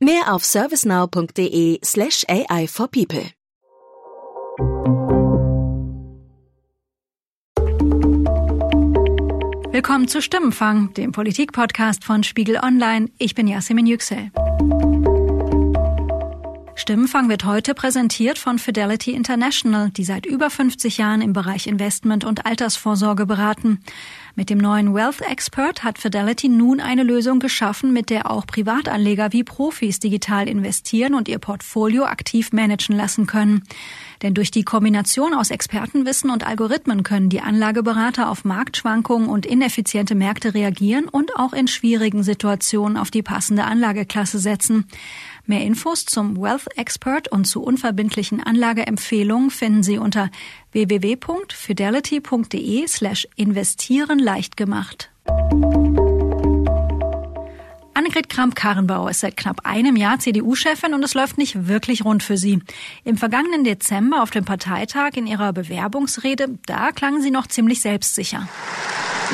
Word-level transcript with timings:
Mehr 0.00 0.32
auf 0.32 0.44
servicenow.de 0.44 1.80
slash 1.84 2.24
AI 2.28 2.68
for 2.68 2.86
People. 2.86 3.32
Willkommen 9.72 10.06
zu 10.06 10.22
Stimmenfang, 10.22 10.94
dem 10.94 11.10
Politikpodcast 11.10 12.04
von 12.04 12.22
Spiegel 12.22 12.58
Online. 12.62 13.10
Ich 13.18 13.34
bin 13.34 13.48
Yasemin 13.48 13.86
Yüksel. 13.86 14.30
Stimmenfang 16.88 17.28
wird 17.28 17.44
heute 17.44 17.74
präsentiert 17.74 18.38
von 18.38 18.58
Fidelity 18.58 19.10
International, 19.10 19.90
die 19.90 20.04
seit 20.04 20.24
über 20.24 20.48
50 20.48 20.96
Jahren 20.96 21.20
im 21.20 21.34
Bereich 21.34 21.66
Investment 21.66 22.24
und 22.24 22.46
Altersvorsorge 22.46 23.26
beraten. 23.26 23.80
Mit 24.36 24.48
dem 24.48 24.56
neuen 24.56 24.94
Wealth 24.94 25.20
Expert 25.20 25.84
hat 25.84 25.98
Fidelity 25.98 26.48
nun 26.48 26.80
eine 26.80 27.02
Lösung 27.02 27.40
geschaffen, 27.40 27.92
mit 27.92 28.08
der 28.08 28.30
auch 28.30 28.46
Privatanleger 28.46 29.34
wie 29.34 29.44
Profis 29.44 29.98
digital 29.98 30.48
investieren 30.48 31.12
und 31.12 31.28
ihr 31.28 31.38
Portfolio 31.38 32.04
aktiv 32.04 32.52
managen 32.52 32.96
lassen 32.96 33.26
können. 33.26 33.64
Denn 34.22 34.32
durch 34.32 34.50
die 34.50 34.62
Kombination 34.62 35.34
aus 35.34 35.50
Expertenwissen 35.50 36.30
und 36.30 36.46
Algorithmen 36.46 37.02
können 37.02 37.28
die 37.28 37.42
Anlageberater 37.42 38.30
auf 38.30 38.46
Marktschwankungen 38.46 39.28
und 39.28 39.44
ineffiziente 39.44 40.14
Märkte 40.14 40.54
reagieren 40.54 41.06
und 41.08 41.36
auch 41.36 41.52
in 41.52 41.68
schwierigen 41.68 42.22
Situationen 42.22 42.96
auf 42.96 43.10
die 43.10 43.22
passende 43.22 43.64
Anlageklasse 43.64 44.38
setzen. 44.38 44.86
Mehr 45.48 45.62
Infos 45.62 46.04
zum 46.04 46.36
Wealth 46.36 46.68
Expert 46.76 47.26
und 47.28 47.46
zu 47.46 47.62
unverbindlichen 47.62 48.42
Anlageempfehlungen 48.42 49.50
finden 49.50 49.82
Sie 49.82 49.96
unter 49.96 50.28
www.fidelity.de 50.72 52.86
slash 52.86 53.26
investieren 53.34 54.18
leicht 54.18 54.58
gemacht. 54.58 55.08
Annegret 57.94 58.28
Kramp-Karrenbauer 58.28 59.08
ist 59.08 59.20
seit 59.20 59.38
knapp 59.38 59.64
einem 59.64 59.96
Jahr 59.96 60.18
CDU-Chefin 60.18 60.92
und 60.92 61.02
es 61.02 61.14
läuft 61.14 61.38
nicht 61.38 61.66
wirklich 61.66 62.04
rund 62.04 62.22
für 62.22 62.36
sie. 62.36 62.60
Im 63.04 63.16
vergangenen 63.16 63.64
Dezember 63.64 64.22
auf 64.22 64.30
dem 64.30 64.44
Parteitag 64.44 65.12
in 65.14 65.26
ihrer 65.26 65.54
Bewerbungsrede, 65.54 66.58
da 66.66 66.92
klang 66.92 67.22
sie 67.22 67.30
noch 67.30 67.46
ziemlich 67.46 67.80
selbstsicher. 67.80 68.46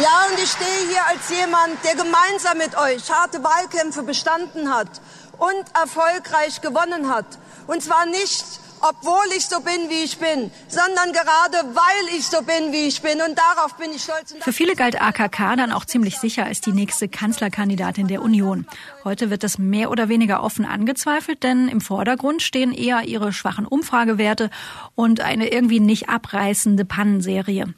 Ja, 0.01 0.27
und 0.31 0.39
ich 0.41 0.51
stehe 0.51 0.89
hier 0.91 1.05
als 1.09 1.29
jemand, 1.31 1.73
der 1.85 1.97
gemeinsam 1.97 2.59
mit 2.59 2.77
euch 2.77 3.11
harte 3.11 3.43
Wahlkämpfe 3.43 4.05
bestanden 4.05 4.73
hat 4.73 5.01
und 5.39 5.65
erfolgreich 5.75 6.61
gewonnen 6.61 7.09
hat. 7.09 7.27
Und 7.67 7.83
zwar 7.83 8.07
nicht, 8.07 8.45
obwohl 8.81 9.37
ich 9.37 9.47
so 9.47 9.61
bin, 9.61 9.89
wie 9.89 10.05
ich 10.05 10.19
bin, 10.19 10.51
sondern 10.69 11.13
gerade 11.13 11.75
weil 11.75 12.17
ich 12.17 12.27
so 12.27 12.43
bin, 12.43 12.73
wie 12.73 12.87
ich 12.87 13.01
bin. 13.01 13.21
Und 13.27 13.39
darauf 13.39 13.75
bin 13.77 13.91
ich 13.93 14.03
stolz. 14.03 14.35
Für 14.41 14.53
viele 14.53 14.75
galt 14.75 15.01
AKK 15.01 15.57
dann 15.57 15.73
auch 15.73 15.87
ziemlich 15.87 16.19
sicher 16.19 16.45
als 16.45 16.61
die 16.61 16.73
nächste 16.73 17.09
Kanzlerkandidatin 17.09 18.09
der 18.09 18.21
Union. 18.21 18.67
Heute 19.03 19.31
wird 19.31 19.43
das 19.43 19.59
mehr 19.59 19.91
oder 19.91 20.09
weniger 20.09 20.43
offen 20.43 20.67
angezweifelt, 20.67 21.43
denn 21.43 21.69
im 21.69 21.81
Vordergrund 21.81 22.43
stehen 22.43 22.73
eher 22.73 23.03
ihre 23.05 23.33
schwachen 23.33 23.67
Umfragewerte 23.67 24.51
und 24.95 25.21
eine 25.21 25.49
irgendwie 25.49 25.81
nicht 25.81 26.11
abreißende 26.11 26.85
Pannenserie. 26.85 27.73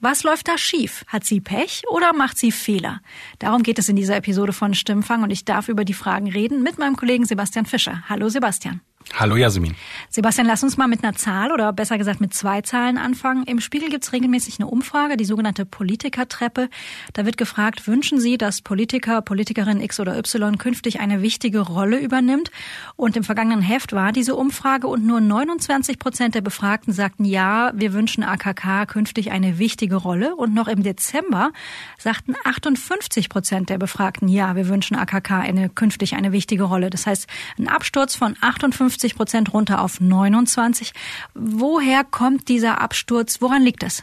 Was 0.00 0.22
läuft 0.22 0.46
da 0.46 0.56
schief? 0.56 1.04
Hat 1.08 1.24
sie 1.24 1.40
Pech 1.40 1.82
oder 1.88 2.12
macht 2.12 2.38
sie 2.38 2.52
Fehler? 2.52 3.00
Darum 3.40 3.64
geht 3.64 3.80
es 3.80 3.88
in 3.88 3.96
dieser 3.96 4.14
Episode 4.14 4.52
von 4.52 4.72
Stimmfang 4.74 5.24
und 5.24 5.30
ich 5.30 5.44
darf 5.44 5.68
über 5.68 5.84
die 5.84 5.92
Fragen 5.92 6.30
reden 6.30 6.62
mit 6.62 6.78
meinem 6.78 6.94
Kollegen 6.94 7.24
Sebastian 7.24 7.66
Fischer. 7.66 8.04
Hallo 8.08 8.28
Sebastian. 8.28 8.80
Hallo 9.14 9.36
Jasmin. 9.36 9.74
Sebastian, 10.10 10.46
lass 10.46 10.62
uns 10.62 10.76
mal 10.76 10.86
mit 10.86 11.02
einer 11.02 11.14
Zahl 11.14 11.50
oder 11.50 11.72
besser 11.72 11.98
gesagt 11.98 12.20
mit 12.20 12.34
zwei 12.34 12.60
Zahlen 12.60 12.98
anfangen. 12.98 13.44
Im 13.44 13.60
Spiegel 13.60 13.88
gibt 13.88 14.04
es 14.04 14.12
regelmäßig 14.12 14.60
eine 14.60 14.68
Umfrage, 14.68 15.16
die 15.16 15.24
sogenannte 15.24 15.64
Politikertreppe. 15.64 16.68
Da 17.14 17.24
wird 17.26 17.36
gefragt, 17.36 17.88
wünschen 17.88 18.20
Sie, 18.20 18.38
dass 18.38 18.60
Politiker, 18.60 19.22
Politikerin 19.22 19.80
X 19.80 19.98
oder 19.98 20.16
Y 20.16 20.58
künftig 20.58 21.00
eine 21.00 21.20
wichtige 21.22 21.60
Rolle 21.60 21.98
übernimmt? 21.98 22.50
Und 22.96 23.16
im 23.16 23.24
vergangenen 23.24 23.62
Heft 23.62 23.92
war 23.92 24.12
diese 24.12 24.36
Umfrage 24.36 24.86
und 24.86 25.04
nur 25.04 25.20
29 25.20 25.98
Prozent 25.98 26.34
der 26.34 26.42
Befragten 26.42 26.92
sagten 26.92 27.24
ja, 27.24 27.72
wir 27.74 27.92
wünschen 27.94 28.22
AKK 28.22 28.86
künftig 28.86 29.32
eine 29.32 29.58
wichtige 29.58 29.96
Rolle. 29.96 30.36
Und 30.36 30.54
noch 30.54 30.68
im 30.68 30.82
Dezember 30.82 31.52
sagten 31.98 32.34
58 32.44 33.28
Prozent 33.28 33.68
der 33.70 33.78
Befragten 33.78 34.28
ja, 34.28 34.54
wir 34.54 34.68
wünschen 34.68 34.96
AKK 34.96 35.40
eine, 35.40 35.68
künftig 35.68 36.14
eine 36.14 36.30
wichtige 36.32 36.64
Rolle. 36.64 36.90
Das 36.90 37.06
heißt, 37.06 37.26
ein 37.58 37.68
Absturz 37.68 38.14
von 38.14 38.36
58 38.40 38.97
50 38.98 39.14
Prozent 39.14 39.54
runter 39.54 39.80
auf 39.80 40.00
29. 40.00 40.92
Woher 41.34 42.02
kommt 42.02 42.48
dieser 42.48 42.80
Absturz? 42.80 43.40
Woran 43.40 43.62
liegt 43.62 43.84
das? 43.84 44.02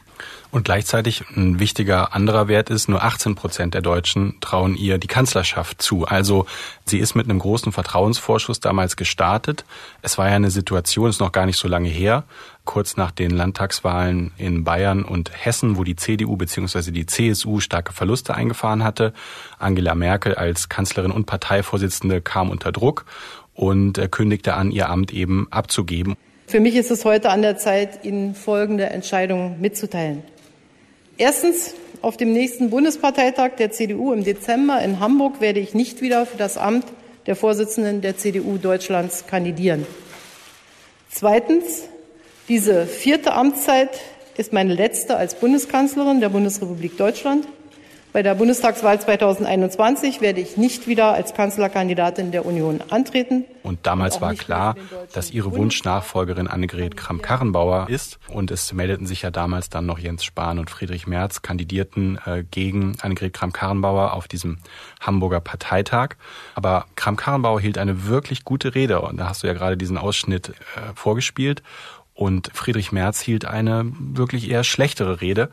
Und 0.51 0.63
gleichzeitig 0.63 1.25
ein 1.35 1.59
wichtiger 1.59 2.15
anderer 2.15 2.47
Wert 2.47 2.69
ist, 2.69 2.87
nur 2.87 3.03
18 3.03 3.35
Prozent 3.35 3.73
der 3.73 3.81
Deutschen 3.81 4.37
trauen 4.39 4.77
ihr 4.77 4.97
die 4.97 5.07
Kanzlerschaft 5.07 5.81
zu. 5.81 6.05
Also 6.05 6.45
sie 6.85 6.99
ist 6.99 7.13
mit 7.13 7.29
einem 7.29 7.39
großen 7.39 7.73
Vertrauensvorschuss 7.73 8.61
damals 8.61 8.95
gestartet. 8.95 9.65
Es 10.01 10.17
war 10.17 10.29
ja 10.29 10.35
eine 10.35 10.49
Situation, 10.49 11.09
ist 11.09 11.19
noch 11.19 11.33
gar 11.33 11.45
nicht 11.45 11.59
so 11.59 11.67
lange 11.67 11.89
her, 11.89 12.23
kurz 12.63 12.95
nach 12.95 13.11
den 13.11 13.31
Landtagswahlen 13.31 14.31
in 14.37 14.63
Bayern 14.63 15.03
und 15.03 15.29
Hessen, 15.33 15.75
wo 15.75 15.83
die 15.83 15.97
CDU 15.97 16.37
bzw. 16.37 16.91
die 16.91 17.05
CSU 17.05 17.59
starke 17.59 17.91
Verluste 17.91 18.33
eingefahren 18.33 18.85
hatte. 18.85 19.13
Angela 19.59 19.93
Merkel 19.93 20.35
als 20.35 20.69
Kanzlerin 20.69 21.11
und 21.11 21.25
Parteivorsitzende 21.25 22.21
kam 22.21 22.49
unter 22.49 22.71
Druck 22.71 23.05
und 23.55 24.11
kündigte 24.11 24.53
an, 24.53 24.69
ihr 24.71 24.89
Amt 24.89 25.13
eben 25.13 25.47
abzugeben. 25.49 26.15
Für 26.47 26.59
mich 26.59 26.75
ist 26.75 26.91
es 26.91 27.05
heute 27.05 27.31
an 27.31 27.41
der 27.41 27.57
Zeit, 27.57 28.05
Ihnen 28.05 28.35
folgende 28.35 28.85
Entscheidung 28.85 29.59
mitzuteilen. 29.59 30.21
Erstens, 31.17 31.73
auf 32.01 32.17
dem 32.17 32.33
nächsten 32.33 32.69
Bundesparteitag 32.69 33.55
der 33.57 33.71
CDU 33.71 34.13
im 34.13 34.23
Dezember 34.23 34.79
in 34.81 34.99
Hamburg 34.99 35.41
werde 35.41 35.59
ich 35.59 35.73
nicht 35.73 36.01
wieder 36.01 36.25
für 36.27 36.37
das 36.37 36.57
Amt 36.57 36.85
der 37.25 37.35
Vorsitzenden 37.35 38.01
der 38.01 38.17
CDU 38.17 38.57
Deutschlands 38.57 39.25
kandidieren. 39.25 39.87
Zweitens, 41.09 41.83
diese 42.47 42.85
vierte 42.85 43.33
Amtszeit 43.33 43.89
ist 44.37 44.53
meine 44.53 44.75
letzte 44.75 45.17
als 45.17 45.35
Bundeskanzlerin 45.35 46.19
der 46.19 46.29
Bundesrepublik 46.29 46.97
Deutschland. 46.97 47.47
Bei 48.15 48.23
der 48.23 48.35
Bundestagswahl 48.35 48.97
2021 48.97 50.21
werde 50.21 50.39
ich 50.39 50.55
nicht 50.55 50.87
wieder 50.87 51.13
als 51.13 51.33
Kanzlerkandidatin 51.33 52.31
der 52.31 52.45
Union 52.45 52.81
antreten. 52.89 53.43
Und 53.61 53.85
damals 53.85 54.21
war 54.21 54.35
klar, 54.35 54.75
dass 55.11 55.31
ihre 55.31 55.53
Wunschnachfolgerin 55.53 56.47
Annegret 56.47 56.95
Kramp-Karrenbauer 56.95 57.89
ist. 57.89 58.17
Und 58.29 58.51
es 58.51 58.71
meldeten 58.71 59.05
sich 59.05 59.23
ja 59.23 59.31
damals 59.31 59.69
dann 59.69 59.85
noch 59.85 59.99
Jens 59.99 60.23
Spahn 60.23 60.59
und 60.59 60.69
Friedrich 60.69 61.07
Merz, 61.07 61.41
kandidierten 61.41 62.17
äh, 62.25 62.45
gegen 62.49 62.95
Annegret 63.01 63.33
Kramp-Karrenbauer 63.33 64.13
auf 64.13 64.29
diesem 64.29 64.59
Hamburger 65.01 65.41
Parteitag. 65.41 66.15
Aber 66.53 66.85
Kramp-Karrenbauer 66.95 67.59
hielt 67.59 67.77
eine 67.77 68.05
wirklich 68.07 68.45
gute 68.45 68.75
Rede. 68.75 69.01
Und 69.01 69.17
da 69.17 69.27
hast 69.27 69.43
du 69.43 69.47
ja 69.47 69.53
gerade 69.53 69.75
diesen 69.75 69.97
Ausschnitt 69.97 70.51
äh, 70.51 70.93
vorgespielt. 70.95 71.63
Und 72.15 72.49
Friedrich 72.53 72.93
Merz 72.93 73.19
hielt 73.19 73.43
eine 73.43 73.91
wirklich 73.99 74.49
eher 74.49 74.63
schlechtere 74.63 75.19
Rede. 75.19 75.49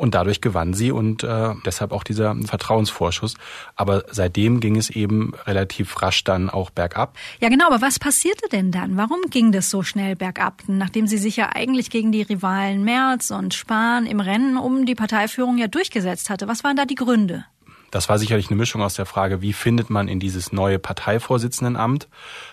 Und 0.00 0.14
dadurch 0.14 0.40
gewann 0.40 0.72
sie 0.72 0.92
und 0.92 1.24
äh, 1.24 1.52
deshalb 1.66 1.92
auch 1.92 2.04
dieser 2.04 2.34
Vertrauensvorschuss. 2.34 3.34
Aber 3.76 4.04
seitdem 4.10 4.60
ging 4.60 4.76
es 4.76 4.88
eben 4.88 5.34
relativ 5.46 6.00
rasch 6.00 6.24
dann 6.24 6.48
auch 6.48 6.70
bergab. 6.70 7.18
Ja, 7.38 7.50
genau. 7.50 7.66
Aber 7.66 7.82
was 7.82 7.98
passierte 7.98 8.48
denn 8.48 8.72
dann? 8.72 8.96
Warum 8.96 9.20
ging 9.28 9.52
das 9.52 9.68
so 9.68 9.82
schnell 9.82 10.16
bergab? 10.16 10.62
Nachdem 10.68 11.06
sie 11.06 11.18
sich 11.18 11.36
ja 11.36 11.50
eigentlich 11.54 11.90
gegen 11.90 12.12
die 12.12 12.22
Rivalen 12.22 12.82
Merz 12.82 13.30
und 13.30 13.52
Spahn 13.52 14.06
im 14.06 14.20
Rennen 14.20 14.56
um 14.56 14.86
die 14.86 14.94
Parteiführung 14.94 15.58
ja 15.58 15.66
durchgesetzt 15.66 16.30
hatte. 16.30 16.48
Was 16.48 16.64
waren 16.64 16.76
da 16.76 16.86
die 16.86 16.94
Gründe? 16.94 17.44
Das 17.90 18.08
war 18.08 18.18
sicherlich 18.18 18.48
eine 18.48 18.56
Mischung 18.56 18.82
aus 18.82 18.94
der 18.94 19.06
Frage, 19.06 19.42
wie 19.42 19.52
findet 19.52 19.90
man 19.90 20.08
in 20.08 20.20
dieses 20.20 20.52
neue 20.52 20.78
Parteivorsitzendenamt, 20.78 22.08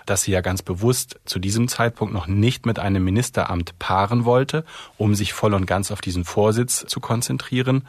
das 0.06 0.24
sie 0.24 0.31
ja 0.31 0.42
ganz 0.42 0.62
bewusst 0.62 1.19
zu 1.25 1.39
diesem 1.39 1.68
Zeitpunkt 1.68 2.13
noch 2.13 2.28
nicht 2.28 2.66
mit 2.66 2.80
einem 2.80 3.04
Ministeramt 3.04 3.78
paaren 3.80 4.25
wollte, 4.25 4.66
um 4.98 5.16
sich 5.16 5.34
voll 5.34 5.54
und 5.54 5.66
ganz 5.66 5.92
auf 5.92 6.01
diesen 6.01 6.25
Vorsitz 6.25 6.86
zu 6.88 7.00
konzentrieren. 7.00 7.84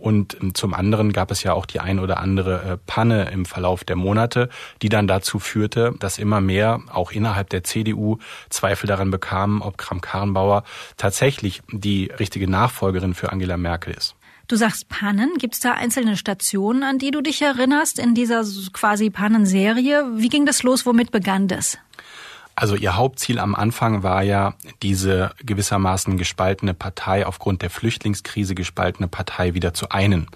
Und 0.00 0.36
zum 0.54 0.74
anderen 0.74 1.12
gab 1.12 1.30
es 1.30 1.44
ja 1.44 1.52
auch 1.52 1.64
die 1.64 1.78
ein 1.78 2.00
oder 2.00 2.18
andere 2.18 2.62
äh, 2.62 2.78
Panne 2.86 3.30
im 3.30 3.44
Verlauf 3.44 3.84
der 3.84 3.94
Monate, 3.94 4.48
die 4.82 4.88
dann 4.88 5.06
dazu 5.06 5.38
führte, 5.38 5.94
dass 6.00 6.18
immer 6.18 6.40
mehr 6.40 6.80
auch 6.92 7.12
innerhalb 7.12 7.50
der 7.50 7.62
CDU 7.62 8.18
Zweifel 8.50 8.88
daran 8.88 9.12
bekamen, 9.12 9.62
ob 9.62 9.78
Kram-Karrenbauer 9.78 10.64
tatsächlich 10.96 11.62
die 11.70 12.06
richtige 12.18 12.50
Nachfolgerin 12.50 13.14
für 13.14 13.30
Angela 13.30 13.56
Merkel 13.56 13.94
ist. 13.94 14.16
Du 14.52 14.58
sagst 14.58 14.90
Pannen. 14.90 15.38
Gibt 15.38 15.54
es 15.54 15.60
da 15.60 15.72
einzelne 15.72 16.14
Stationen, 16.14 16.82
an 16.82 16.98
die 16.98 17.10
du 17.10 17.22
dich 17.22 17.40
erinnerst 17.40 17.98
in 17.98 18.14
dieser 18.14 18.44
quasi 18.74 19.08
Pannenserie? 19.08 20.04
Wie 20.16 20.28
ging 20.28 20.44
das 20.44 20.62
los? 20.62 20.84
Womit 20.84 21.10
begann 21.10 21.48
das? 21.48 21.78
Also 22.54 22.74
ihr 22.74 22.94
Hauptziel 22.94 23.38
am 23.38 23.54
Anfang 23.54 24.02
war 24.02 24.22
ja, 24.22 24.52
diese 24.82 25.32
gewissermaßen 25.42 26.18
gespaltene 26.18 26.74
Partei, 26.74 27.24
aufgrund 27.24 27.62
der 27.62 27.70
Flüchtlingskrise 27.70 28.54
gespaltene 28.54 29.08
Partei 29.08 29.54
wieder 29.54 29.72
zu 29.72 29.88
einen. 29.88 30.26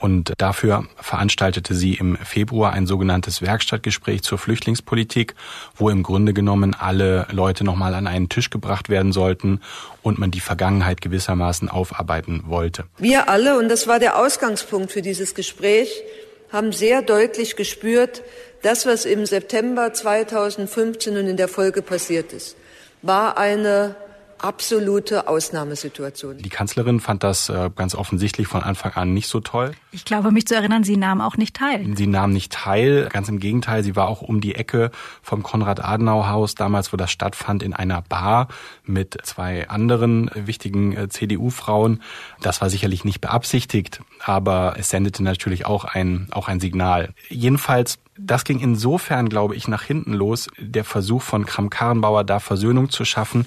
Und 0.00 0.32
dafür 0.38 0.86
veranstaltete 0.96 1.74
sie 1.74 1.94
im 1.94 2.16
Februar 2.16 2.72
ein 2.72 2.86
sogenanntes 2.86 3.42
Werkstattgespräch 3.42 4.22
zur 4.22 4.38
Flüchtlingspolitik, 4.38 5.34
wo 5.76 5.90
im 5.90 6.02
Grunde 6.02 6.32
genommen 6.32 6.74
alle 6.74 7.26
Leute 7.30 7.64
nochmal 7.64 7.94
an 7.94 8.06
einen 8.06 8.30
Tisch 8.30 8.48
gebracht 8.48 8.88
werden 8.88 9.12
sollten 9.12 9.60
und 10.02 10.18
man 10.18 10.30
die 10.30 10.40
Vergangenheit 10.40 11.02
gewissermaßen 11.02 11.68
aufarbeiten 11.68 12.44
wollte. 12.46 12.84
Wir 12.96 13.28
alle, 13.28 13.58
und 13.58 13.68
das 13.68 13.86
war 13.86 13.98
der 13.98 14.18
Ausgangspunkt 14.18 14.90
für 14.90 15.02
dieses 15.02 15.34
Gespräch, 15.34 16.02
haben 16.50 16.72
sehr 16.72 17.02
deutlich 17.02 17.56
gespürt, 17.56 18.22
das, 18.62 18.86
was 18.86 19.04
im 19.04 19.26
September 19.26 19.92
2015 19.92 21.16
und 21.16 21.26
in 21.26 21.36
der 21.36 21.48
Folge 21.48 21.82
passiert 21.82 22.32
ist, 22.32 22.56
war 23.02 23.36
eine 23.36 23.96
absolute 24.42 25.28
Ausnahmesituation. 25.28 26.38
Die 26.38 26.48
Kanzlerin 26.48 27.00
fand 27.00 27.22
das 27.22 27.48
äh, 27.48 27.70
ganz 27.74 27.94
offensichtlich 27.94 28.46
von 28.46 28.62
Anfang 28.62 28.92
an 28.94 29.14
nicht 29.14 29.28
so 29.28 29.40
toll. 29.40 29.72
Ich 29.92 30.04
glaube, 30.04 30.30
mich 30.30 30.46
zu 30.46 30.54
erinnern, 30.54 30.84
sie 30.84 30.96
nahm 30.96 31.20
auch 31.20 31.36
nicht 31.36 31.56
teil. 31.56 31.84
Sie 31.96 32.06
nahm 32.06 32.32
nicht 32.32 32.52
teil, 32.52 33.08
ganz 33.10 33.28
im 33.28 33.40
Gegenteil, 33.40 33.82
sie 33.82 33.96
war 33.96 34.08
auch 34.08 34.22
um 34.22 34.40
die 34.40 34.54
Ecke 34.54 34.90
vom 35.22 35.42
Konrad-Adenauer-Haus, 35.42 36.54
damals, 36.54 36.92
wo 36.92 36.96
das 36.96 37.10
stattfand, 37.10 37.62
in 37.62 37.72
einer 37.72 38.02
Bar 38.02 38.48
mit 38.84 39.18
zwei 39.24 39.68
anderen 39.68 40.30
wichtigen 40.34 40.96
äh, 40.96 41.08
CDU-Frauen. 41.08 42.02
Das 42.40 42.60
war 42.60 42.70
sicherlich 42.70 43.04
nicht 43.04 43.20
beabsichtigt, 43.20 44.00
aber 44.20 44.74
es 44.78 44.90
sendete 44.90 45.22
natürlich 45.22 45.66
auch 45.66 45.84
ein, 45.84 46.28
auch 46.30 46.48
ein 46.48 46.60
Signal. 46.60 47.10
Jedenfalls 47.28 47.98
das 48.26 48.44
ging 48.44 48.60
insofern, 48.60 49.28
glaube 49.28 49.56
ich, 49.56 49.68
nach 49.68 49.82
hinten 49.82 50.12
los, 50.12 50.48
der 50.58 50.84
Versuch 50.84 51.22
von 51.22 51.46
Kram-Karrenbauer, 51.46 52.24
da 52.24 52.38
Versöhnung 52.38 52.90
zu 52.90 53.04
schaffen, 53.04 53.46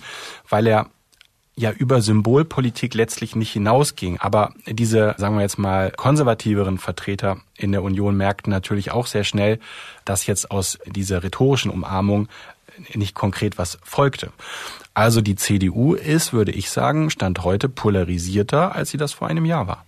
weil 0.49 0.67
er 0.67 0.87
ja 1.55 1.71
über 1.71 2.01
Symbolpolitik 2.01 2.93
letztlich 2.93 3.35
nicht 3.35 3.51
hinausging. 3.51 4.19
Aber 4.19 4.53
diese, 4.65 5.15
sagen 5.17 5.35
wir 5.35 5.41
jetzt 5.41 5.59
mal, 5.59 5.91
konservativeren 5.91 6.77
Vertreter 6.77 7.37
in 7.55 7.71
der 7.71 7.83
Union 7.83 8.17
merkten 8.17 8.49
natürlich 8.49 8.91
auch 8.91 9.05
sehr 9.05 9.23
schnell, 9.23 9.59
dass 10.05 10.25
jetzt 10.25 10.49
aus 10.51 10.79
dieser 10.85 11.23
rhetorischen 11.23 11.69
Umarmung 11.71 12.27
nicht 12.93 13.13
konkret 13.13 13.57
was 13.57 13.77
folgte. 13.83 14.31
Also 14.95 15.21
die 15.21 15.35
CDU 15.35 15.93
ist, 15.93 16.33
würde 16.33 16.51
ich 16.51 16.69
sagen, 16.71 17.09
Stand 17.09 17.43
heute 17.43 17.69
polarisierter, 17.69 18.73
als 18.73 18.89
sie 18.89 18.97
das 18.97 19.13
vor 19.13 19.27
einem 19.27 19.45
Jahr 19.45 19.67
war. 19.67 19.85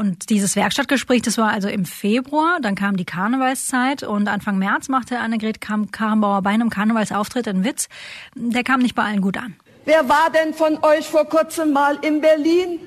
Und 0.00 0.30
dieses 0.30 0.56
Werkstattgespräch, 0.56 1.20
das 1.20 1.36
war 1.36 1.50
also 1.50 1.68
im 1.68 1.84
Februar, 1.84 2.56
dann 2.62 2.74
kam 2.74 2.96
die 2.96 3.04
Karnevalszeit 3.04 4.02
und 4.02 4.28
Anfang 4.28 4.56
März 4.56 4.88
machte 4.88 5.18
Annegret 5.18 5.60
Karrenbauer 5.60 6.40
bei 6.40 6.48
einem 6.48 6.70
Karnevalsauftritt 6.70 7.46
einen 7.46 7.64
Witz. 7.64 7.90
Der 8.34 8.64
kam 8.64 8.80
nicht 8.80 8.94
bei 8.94 9.02
allen 9.02 9.20
gut 9.20 9.36
an. 9.36 9.56
Wer 9.84 10.08
war 10.08 10.30
denn 10.30 10.54
von 10.54 10.82
euch 10.82 11.06
vor 11.06 11.26
kurzem 11.26 11.74
mal 11.74 11.98
in 12.00 12.22
Berlin? 12.22 12.80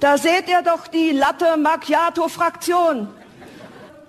Da 0.00 0.18
seht 0.18 0.48
ihr 0.48 0.62
doch 0.62 0.88
die 0.88 1.12
Latte 1.12 1.56
Macchiato-Fraktion, 1.56 3.06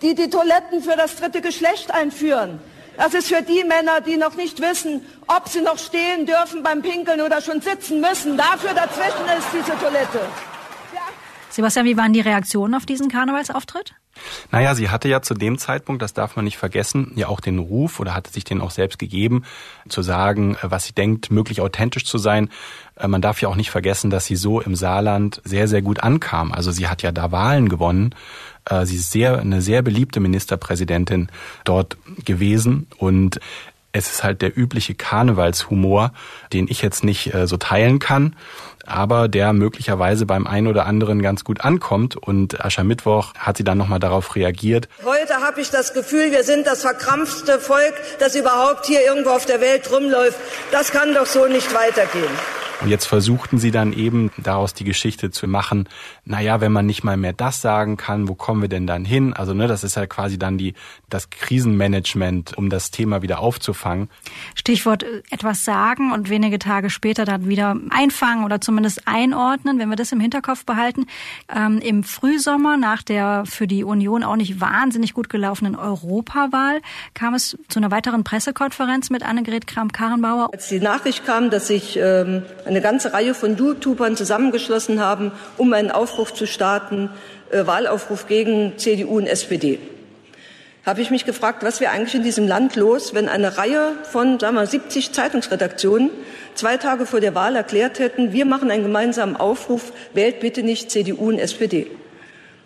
die 0.01 0.15
die 0.15 0.31
Toiletten 0.31 0.81
für 0.81 0.97
das 0.97 1.17
dritte 1.17 1.41
Geschlecht 1.41 1.93
einführen. 1.93 2.59
Das 2.97 3.13
ist 3.13 3.27
für 3.27 3.43
die 3.43 3.63
Männer, 3.63 4.01
die 4.01 4.17
noch 4.17 4.33
nicht 4.35 4.59
wissen, 4.59 5.05
ob 5.27 5.47
sie 5.47 5.61
noch 5.61 5.77
stehen 5.77 6.25
dürfen 6.25 6.63
beim 6.63 6.81
Pinkeln 6.81 7.21
oder 7.21 7.39
schon 7.39 7.61
sitzen 7.61 8.01
müssen. 8.01 8.35
Dafür 8.35 8.73
dazwischen 8.73 9.27
ist 9.37 9.47
diese 9.53 9.77
Toilette. 9.77 10.21
Sebastian, 11.51 11.85
wie 11.85 11.97
waren 11.97 12.13
die 12.13 12.21
Reaktionen 12.21 12.75
auf 12.75 12.85
diesen 12.85 13.09
Karnevalsauftritt? 13.09 13.93
Naja, 14.51 14.75
sie 14.75 14.89
hatte 14.89 15.07
ja 15.07 15.21
zu 15.21 15.33
dem 15.33 15.57
Zeitpunkt, 15.57 16.01
das 16.01 16.13
darf 16.13 16.35
man 16.35 16.45
nicht 16.45 16.57
vergessen, 16.57 17.11
ja 17.15 17.27
auch 17.27 17.39
den 17.39 17.59
Ruf 17.59 17.99
oder 17.99 18.13
hatte 18.13 18.31
sich 18.31 18.43
den 18.43 18.61
auch 18.61 18.71
selbst 18.71 18.99
gegeben, 18.99 19.43
zu 19.87 20.01
sagen, 20.01 20.55
äh, 20.55 20.69
was 20.69 20.85
sie 20.85 20.93
denkt, 20.93 21.31
möglich 21.31 21.61
authentisch 21.61 22.05
zu 22.05 22.17
sein. 22.17 22.49
Äh, 22.95 23.07
man 23.07 23.21
darf 23.21 23.41
ja 23.41 23.49
auch 23.49 23.55
nicht 23.55 23.71
vergessen, 23.71 24.09
dass 24.09 24.25
sie 24.25 24.35
so 24.35 24.61
im 24.61 24.75
Saarland 24.75 25.41
sehr, 25.43 25.67
sehr 25.67 25.81
gut 25.81 26.01
ankam. 26.01 26.51
Also 26.51 26.71
sie 26.71 26.87
hat 26.87 27.01
ja 27.01 27.11
da 27.11 27.31
Wahlen 27.31 27.69
gewonnen. 27.69 28.15
Äh, 28.65 28.85
sie 28.85 28.97
ist 28.97 29.11
sehr, 29.11 29.39
eine 29.39 29.61
sehr 29.61 29.81
beliebte 29.81 30.19
Ministerpräsidentin 30.19 31.29
dort 31.63 31.97
gewesen 32.25 32.87
und 32.97 33.39
es 33.93 34.09
ist 34.09 34.23
halt 34.23 34.41
der 34.41 34.57
übliche 34.57 34.95
Karnevalshumor, 34.95 36.13
den 36.53 36.69
ich 36.69 36.81
jetzt 36.81 37.03
nicht 37.03 37.33
so 37.43 37.57
teilen 37.57 37.99
kann 37.99 38.37
aber 38.85 39.27
der 39.27 39.53
möglicherweise 39.53 40.25
beim 40.25 40.47
einen 40.47 40.67
oder 40.67 40.85
anderen 40.85 41.21
ganz 41.21 41.43
gut 41.43 41.61
ankommt. 41.61 42.15
Und 42.15 42.63
Aschermittwoch 42.63 43.33
hat 43.35 43.57
sie 43.57 43.63
dann 43.63 43.77
nochmal 43.77 43.99
darauf 43.99 44.35
reagiert. 44.35 44.87
Heute 45.03 45.35
habe 45.35 45.61
ich 45.61 45.69
das 45.69 45.93
Gefühl, 45.93 46.31
wir 46.31 46.43
sind 46.43 46.67
das 46.67 46.81
verkrampfte 46.81 47.59
Volk, 47.59 47.93
das 48.19 48.35
überhaupt 48.35 48.85
hier 48.85 49.03
irgendwo 49.03 49.31
auf 49.31 49.45
der 49.45 49.61
Welt 49.61 49.91
rumläuft. 49.91 50.37
Das 50.71 50.91
kann 50.91 51.13
doch 51.13 51.25
so 51.25 51.47
nicht 51.47 51.73
weitergehen. 51.73 52.60
Und 52.81 52.89
jetzt 52.89 53.05
versuchten 53.05 53.59
sie 53.59 53.69
dann 53.69 53.93
eben 53.93 54.31
daraus 54.37 54.73
die 54.73 54.83
Geschichte 54.83 55.29
zu 55.29 55.47
machen, 55.47 55.87
naja, 56.25 56.61
wenn 56.61 56.71
man 56.71 56.87
nicht 56.87 57.03
mal 57.03 57.15
mehr 57.15 57.33
das 57.33 57.61
sagen 57.61 57.95
kann, 57.95 58.27
wo 58.27 58.33
kommen 58.33 58.63
wir 58.63 58.69
denn 58.69 58.87
dann 58.87 59.05
hin? 59.05 59.33
Also, 59.33 59.53
ne, 59.53 59.67
das 59.67 59.83
ist 59.83 59.95
ja 59.95 60.07
quasi 60.07 60.39
dann 60.39 60.57
die, 60.57 60.73
das 61.07 61.29
Krisenmanagement, 61.29 62.57
um 62.57 62.71
das 62.71 62.89
Thema 62.89 63.21
wieder 63.21 63.39
aufzufangen. 63.39 64.09
Stichwort 64.55 65.03
äh, 65.03 65.21
etwas 65.29 65.63
sagen 65.63 66.11
und 66.11 66.29
wenige 66.29 66.57
Tage 66.57 66.89
später 66.89 67.23
dann 67.23 67.47
wieder 67.47 67.75
einfangen 67.91 68.45
oder 68.45 68.61
zumindest 68.61 69.07
einordnen, 69.07 69.77
wenn 69.77 69.89
wir 69.89 69.95
das 69.95 70.11
im 70.11 70.19
Hinterkopf 70.19 70.65
behalten. 70.65 71.05
Ähm, 71.55 71.79
Im 71.79 72.03
Frühsommer 72.03 72.77
nach 72.77 73.03
der 73.03 73.43
für 73.45 73.67
die 73.67 73.83
Union 73.83 74.23
auch 74.23 74.37
nicht 74.37 74.59
wahnsinnig 74.59 75.13
gut 75.13 75.29
gelaufenen 75.29 75.75
Europawahl 75.75 76.81
kam 77.13 77.35
es 77.35 77.57
zu 77.67 77.79
einer 77.79 77.91
weiteren 77.91 78.23
Pressekonferenz 78.23 79.11
mit 79.11 79.23
Annegret 79.23 79.67
Kramp-Karrenbauer. 79.67 80.49
Als 80.51 80.69
die 80.69 80.79
Nachricht 80.79 81.25
kam, 81.27 81.51
dass 81.51 81.67
sich 81.67 81.99
ähm, 82.01 82.43
eine 82.71 82.81
ganze 82.81 83.13
Reihe 83.13 83.33
von 83.33 83.57
YouTubern 83.57 84.17
zusammengeschlossen 84.17 84.99
haben, 84.99 85.31
um 85.57 85.71
einen 85.73 85.91
Aufruf 85.91 86.33
zu 86.33 86.47
starten, 86.47 87.09
äh, 87.51 87.67
Wahlaufruf 87.67 88.27
gegen 88.27 88.77
CDU 88.77 89.17
und 89.17 89.27
SPD. 89.27 89.79
Habe 90.83 91.01
ich 91.01 91.11
mich 91.11 91.25
gefragt, 91.25 91.63
was 91.63 91.79
wäre 91.79 91.91
eigentlich 91.91 92.15
in 92.15 92.23
diesem 92.23 92.47
Land 92.47 92.75
los, 92.75 93.13
wenn 93.13 93.29
eine 93.29 93.57
Reihe 93.57 93.91
von 94.09 94.39
sagen 94.39 94.55
wir, 94.55 94.65
70 94.65 95.11
Zeitungsredaktionen 95.11 96.09
zwei 96.55 96.77
Tage 96.77 97.05
vor 97.05 97.19
der 97.19 97.35
Wahl 97.35 97.55
erklärt 97.55 97.99
hätten, 97.99 98.33
wir 98.33 98.45
machen 98.45 98.71
einen 98.71 98.83
gemeinsamen 98.83 99.35
Aufruf, 99.35 99.93
wählt 100.13 100.39
bitte 100.39 100.63
nicht 100.63 100.89
CDU 100.89 101.29
und 101.29 101.37
SPD. 101.37 101.87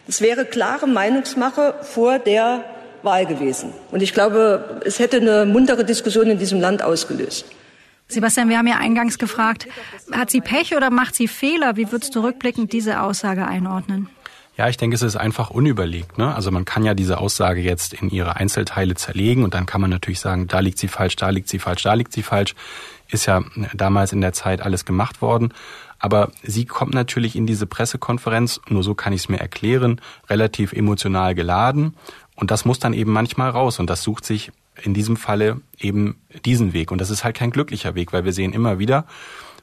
Das 0.07 0.21
wäre 0.21 0.45
klare 0.45 0.87
Meinungsmache 0.87 1.75
vor 1.81 2.19
der 2.19 2.63
Wahl 3.01 3.25
gewesen. 3.25 3.73
Und 3.91 4.01
ich 4.01 4.13
glaube, 4.13 4.81
es 4.85 4.99
hätte 4.99 5.17
eine 5.17 5.45
muntere 5.45 5.83
Diskussion 5.83 6.29
in 6.29 6.37
diesem 6.37 6.61
Land 6.61 6.83
ausgelöst. 6.83 7.45
Sebastian, 8.07 8.49
wir 8.49 8.57
haben 8.57 8.67
ja 8.67 8.77
eingangs 8.77 9.17
gefragt, 9.17 9.67
hat 10.11 10.29
sie 10.29 10.41
Pech 10.41 10.75
oder 10.75 10.91
macht 10.91 11.15
sie 11.15 11.27
Fehler? 11.27 11.75
Wie 11.75 11.91
würdest 11.91 12.15
du 12.15 12.21
rückblickend 12.21 12.71
diese 12.71 13.01
Aussage 13.01 13.47
einordnen? 13.47 14.09
Ja, 14.57 14.69
ich 14.69 14.77
denke, 14.77 14.95
es 14.95 15.01
ist 15.01 15.17
einfach 15.17 15.49
unüberlegt. 15.49 16.17
Ne? 16.17 16.33
Also 16.33 16.49
man 16.49 16.63
kann 16.63 16.85
ja 16.85 16.93
diese 16.93 17.17
Aussage 17.17 17.59
jetzt 17.59 17.93
in 17.93 18.09
ihre 18.09 18.37
Einzelteile 18.37 18.95
zerlegen 18.95 19.43
und 19.43 19.53
dann 19.53 19.65
kann 19.65 19.81
man 19.81 19.89
natürlich 19.89 20.21
sagen, 20.21 20.47
da 20.47 20.59
liegt 20.59 20.77
sie 20.77 20.87
falsch, 20.87 21.17
da 21.17 21.29
liegt 21.29 21.49
sie 21.49 21.59
falsch, 21.59 21.83
da 21.83 21.93
liegt 21.93 22.13
sie 22.13 22.23
falsch. 22.23 22.55
Ist 23.09 23.25
ja 23.25 23.43
damals 23.73 24.13
in 24.13 24.21
der 24.21 24.33
Zeit 24.33 24.61
alles 24.61 24.85
gemacht 24.85 25.21
worden. 25.21 25.53
Aber 25.99 26.31
sie 26.41 26.65
kommt 26.65 26.93
natürlich 26.93 27.35
in 27.35 27.47
diese 27.47 27.65
Pressekonferenz, 27.65 28.61
nur 28.69 28.83
so 28.83 28.95
kann 28.95 29.11
ich 29.11 29.21
es 29.21 29.29
mir 29.29 29.39
erklären, 29.39 29.99
relativ 30.29 30.71
emotional 30.71 31.35
geladen. 31.35 31.95
Und 32.35 32.51
das 32.51 32.63
muss 32.63 32.79
dann 32.79 32.93
eben 32.93 33.11
manchmal 33.11 33.49
raus. 33.49 33.79
Und 33.79 33.89
das 33.89 34.03
sucht 34.03 34.25
sich 34.25 34.51
in 34.81 34.93
diesem 34.93 35.17
Falle 35.17 35.61
eben 35.77 36.17
diesen 36.45 36.73
Weg. 36.73 36.91
Und 36.91 36.99
das 36.99 37.09
ist 37.09 37.23
halt 37.23 37.35
kein 37.35 37.51
glücklicher 37.51 37.95
Weg, 37.95 38.13
weil 38.13 38.25
wir 38.25 38.33
sehen 38.33 38.53
immer 38.53 38.79
wieder 38.79 39.05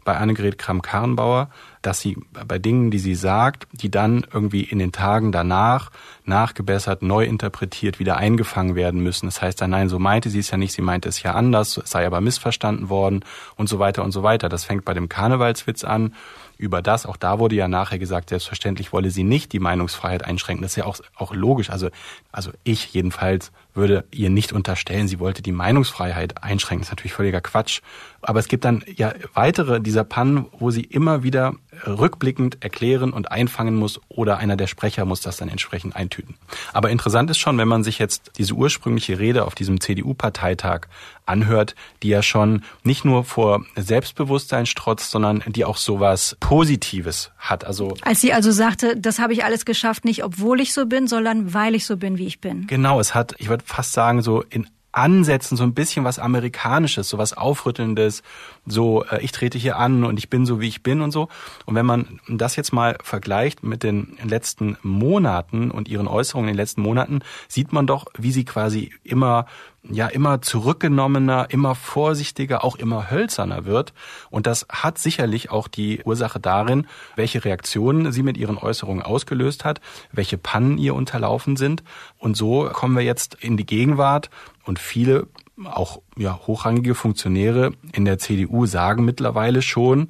bei 0.04 0.16
Annegret 0.16 0.58
Kramp-Karrenbauer, 0.58 1.48
dass 1.80 2.00
sie 2.00 2.16
bei 2.46 2.58
Dingen, 2.58 2.90
die 2.90 2.98
sie 2.98 3.14
sagt, 3.14 3.66
die 3.72 3.90
dann 3.90 4.26
irgendwie 4.32 4.62
in 4.62 4.78
den 4.78 4.92
Tagen 4.92 5.32
danach 5.32 5.90
nachgebessert, 6.24 7.02
neu 7.02 7.24
interpretiert, 7.24 7.98
wieder 7.98 8.16
eingefangen 8.16 8.74
werden 8.74 9.02
müssen. 9.02 9.26
Das 9.26 9.40
heißt 9.42 9.60
dann, 9.60 9.70
nein, 9.70 9.88
so 9.88 9.98
meinte 9.98 10.30
sie 10.30 10.40
es 10.40 10.50
ja 10.50 10.56
nicht, 10.58 10.72
sie 10.72 10.82
meinte 10.82 11.08
es 11.08 11.22
ja 11.22 11.34
anders, 11.34 11.80
sei 11.84 12.06
aber 12.06 12.20
missverstanden 12.20 12.88
worden 12.88 13.24
und 13.56 13.68
so 13.68 13.78
weiter 13.78 14.04
und 14.04 14.12
so 14.12 14.22
weiter. 14.22 14.48
Das 14.48 14.64
fängt 14.64 14.84
bei 14.84 14.94
dem 14.94 15.08
Karnevalswitz 15.08 15.84
an 15.84 16.14
über 16.62 16.82
das. 16.82 17.06
Auch 17.06 17.16
da 17.16 17.38
wurde 17.38 17.54
ja 17.54 17.68
nachher 17.68 17.98
gesagt, 17.98 18.30
selbstverständlich 18.30 18.92
wolle 18.92 19.10
sie 19.10 19.24
nicht 19.24 19.52
die 19.52 19.60
Meinungsfreiheit 19.60 20.24
einschränken. 20.24 20.62
Das 20.62 20.72
ist 20.72 20.76
ja 20.76 20.84
auch, 20.84 20.98
auch 21.16 21.34
logisch. 21.34 21.70
Also, 21.70 21.88
also 22.32 22.50
ich 22.64 22.92
jedenfalls 22.92 23.52
würde 23.74 24.04
ihr 24.10 24.28
nicht 24.28 24.52
unterstellen, 24.52 25.08
sie 25.08 25.18
wollte 25.18 25.40
die 25.40 25.52
Meinungsfreiheit 25.52 26.42
einschränken. 26.42 26.82
Das 26.82 26.88
ist 26.88 26.92
natürlich 26.92 27.14
völliger 27.14 27.40
Quatsch. 27.40 27.80
Aber 28.20 28.38
es 28.38 28.48
gibt 28.48 28.66
dann 28.66 28.84
ja 28.96 29.14
weitere, 29.34 29.80
diese 29.80 29.92
dieser 29.92 30.04
Pannen, 30.04 30.46
wo 30.58 30.70
sie 30.70 30.84
immer 30.84 31.22
wieder 31.22 31.54
rückblickend 31.86 32.64
erklären 32.64 33.12
und 33.12 33.30
einfangen 33.30 33.74
muss 33.74 34.00
oder 34.08 34.38
einer 34.38 34.56
der 34.56 34.66
Sprecher 34.66 35.04
muss 35.04 35.20
das 35.20 35.36
dann 35.36 35.50
entsprechend 35.50 35.94
eintüten. 35.94 36.36
Aber 36.72 36.88
interessant 36.88 37.30
ist 37.30 37.38
schon, 37.38 37.58
wenn 37.58 37.68
man 37.68 37.84
sich 37.84 37.98
jetzt 37.98 38.32
diese 38.38 38.54
ursprüngliche 38.54 39.18
Rede 39.18 39.44
auf 39.44 39.54
diesem 39.54 39.82
CDU-Parteitag 39.82 40.86
anhört, 41.26 41.74
die 42.02 42.08
ja 42.08 42.22
schon 42.22 42.62
nicht 42.82 43.04
nur 43.04 43.24
vor 43.24 43.64
Selbstbewusstsein 43.76 44.66
strotzt, 44.66 45.10
sondern 45.10 45.42
die 45.46 45.64
auch 45.64 45.76
sowas 45.76 46.36
Positives 46.40 47.30
hat. 47.38 47.64
Also 47.64 47.94
als 48.02 48.20
sie 48.20 48.32
also 48.32 48.50
sagte, 48.50 48.96
das 48.96 49.18
habe 49.18 49.32
ich 49.32 49.44
alles 49.44 49.64
geschafft, 49.64 50.04
nicht 50.04 50.24
obwohl 50.24 50.60
ich 50.60 50.72
so 50.72 50.86
bin, 50.86 51.06
sondern 51.06 51.54
weil 51.54 51.74
ich 51.74 51.86
so 51.86 51.96
bin, 51.96 52.18
wie 52.18 52.26
ich 52.26 52.40
bin. 52.40 52.66
Genau, 52.66 53.00
es 53.00 53.14
hat, 53.14 53.34
ich 53.38 53.48
würde 53.48 53.64
fast 53.66 53.92
sagen, 53.92 54.22
so 54.22 54.42
in 54.42 54.66
Ansätzen 54.92 55.56
so 55.56 55.64
ein 55.64 55.74
bisschen 55.74 56.04
was 56.04 56.18
Amerikanisches, 56.18 57.08
so 57.08 57.18
was 57.18 57.36
Aufrüttelndes, 57.36 58.22
so 58.66 59.04
äh, 59.04 59.22
ich 59.22 59.32
trete 59.32 59.58
hier 59.58 59.76
an 59.76 60.04
und 60.04 60.18
ich 60.18 60.30
bin 60.30 60.46
so, 60.46 60.60
wie 60.60 60.68
ich 60.68 60.82
bin 60.82 61.00
und 61.00 61.10
so. 61.10 61.28
Und 61.66 61.74
wenn 61.74 61.86
man 61.86 62.20
das 62.28 62.56
jetzt 62.56 62.72
mal 62.72 62.96
vergleicht 63.02 63.62
mit 63.62 63.82
den 63.82 64.16
letzten 64.22 64.76
Monaten 64.82 65.70
und 65.70 65.88
ihren 65.88 66.08
Äußerungen 66.08 66.48
in 66.48 66.54
den 66.54 66.60
letzten 66.60 66.82
Monaten, 66.82 67.20
sieht 67.48 67.72
man 67.72 67.86
doch, 67.86 68.06
wie 68.18 68.32
sie 68.32 68.44
quasi 68.44 68.92
immer 69.02 69.46
ja 69.90 70.06
immer 70.06 70.40
zurückgenommener, 70.42 71.48
immer 71.50 71.74
vorsichtiger, 71.74 72.64
auch 72.64 72.76
immer 72.76 73.10
hölzerner 73.10 73.64
wird. 73.64 73.92
Und 74.30 74.46
das 74.46 74.66
hat 74.68 74.98
sicherlich 74.98 75.50
auch 75.50 75.66
die 75.68 76.02
Ursache 76.04 76.38
darin, 76.38 76.86
welche 77.16 77.44
Reaktionen 77.44 78.12
sie 78.12 78.22
mit 78.22 78.36
ihren 78.36 78.58
Äußerungen 78.58 79.02
ausgelöst 79.02 79.64
hat, 79.64 79.80
welche 80.12 80.38
Pannen 80.38 80.78
ihr 80.78 80.94
unterlaufen 80.94 81.56
sind. 81.56 81.82
Und 82.18 82.36
so 82.36 82.70
kommen 82.72 82.94
wir 82.94 83.02
jetzt 83.02 83.34
in 83.34 83.56
die 83.56 83.66
Gegenwart 83.66 84.30
und 84.64 84.78
viele 84.78 85.26
auch 85.64 86.00
ja, 86.16 86.40
hochrangige 86.46 86.94
Funktionäre 86.94 87.72
in 87.92 88.04
der 88.04 88.18
CDU 88.18 88.66
sagen 88.66 89.04
mittlerweile 89.04 89.62
schon, 89.62 90.08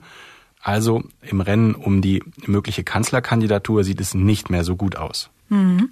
also 0.60 1.02
im 1.22 1.40
Rennen 1.40 1.74
um 1.74 2.02
die 2.02 2.22
mögliche 2.46 2.84
Kanzlerkandidatur 2.84 3.84
sieht 3.84 4.00
es 4.00 4.14
nicht 4.14 4.50
mehr 4.50 4.64
so 4.64 4.76
gut 4.76 4.96
aus. 4.96 5.30
Mhm. 5.48 5.90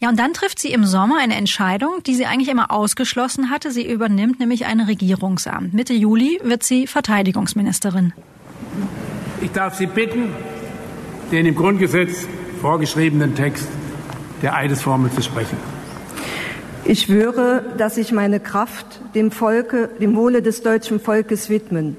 Ja, 0.00 0.08
und 0.08 0.18
dann 0.18 0.32
trifft 0.32 0.60
sie 0.60 0.72
im 0.72 0.84
Sommer 0.84 1.18
eine 1.18 1.34
Entscheidung, 1.34 2.04
die 2.06 2.14
sie 2.14 2.26
eigentlich 2.26 2.48
immer 2.48 2.70
ausgeschlossen 2.70 3.50
hatte. 3.50 3.72
Sie 3.72 3.84
übernimmt 3.84 4.38
nämlich 4.38 4.66
ein 4.66 4.80
Regierungsamt. 4.80 5.74
Mitte 5.74 5.92
Juli 5.92 6.38
wird 6.44 6.62
sie 6.62 6.86
Verteidigungsministerin. 6.86 8.12
Ich 9.40 9.50
darf 9.50 9.74
Sie 9.74 9.86
bitten, 9.86 10.30
den 11.32 11.46
im 11.46 11.56
Grundgesetz 11.56 12.28
vorgeschriebenen 12.60 13.34
Text 13.34 13.68
der 14.42 14.54
Eidesformel 14.54 15.10
zu 15.10 15.22
sprechen. 15.22 15.56
Ich 16.88 17.02
schwöre, 17.02 17.62
dass 17.76 17.98
ich 17.98 18.12
meine 18.12 18.40
Kraft 18.40 19.02
dem 19.14 19.30
Volke, 19.30 19.90
dem 20.00 20.16
Wohle 20.16 20.40
des 20.40 20.62
deutschen 20.62 21.00
Volkes 21.00 21.50
widmen, 21.50 21.98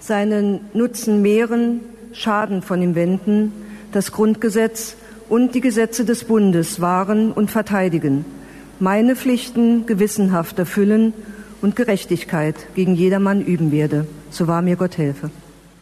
seinen 0.00 0.58
Nutzen 0.72 1.22
mehren, 1.22 1.78
Schaden 2.12 2.60
von 2.60 2.82
ihm 2.82 2.96
wenden, 2.96 3.52
das 3.92 4.10
Grundgesetz 4.10 4.96
und 5.28 5.54
die 5.54 5.60
Gesetze 5.60 6.04
des 6.04 6.24
Bundes 6.24 6.80
wahren 6.80 7.30
und 7.30 7.52
verteidigen, 7.52 8.24
meine 8.80 9.14
Pflichten 9.14 9.86
gewissenhaft 9.86 10.58
erfüllen 10.58 11.12
und 11.62 11.76
Gerechtigkeit 11.76 12.56
gegen 12.74 12.96
jedermann 12.96 13.40
üben 13.40 13.70
werde. 13.70 14.04
So 14.30 14.48
wahr 14.48 14.62
mir 14.62 14.74
Gott 14.74 14.98
helfe. 14.98 15.30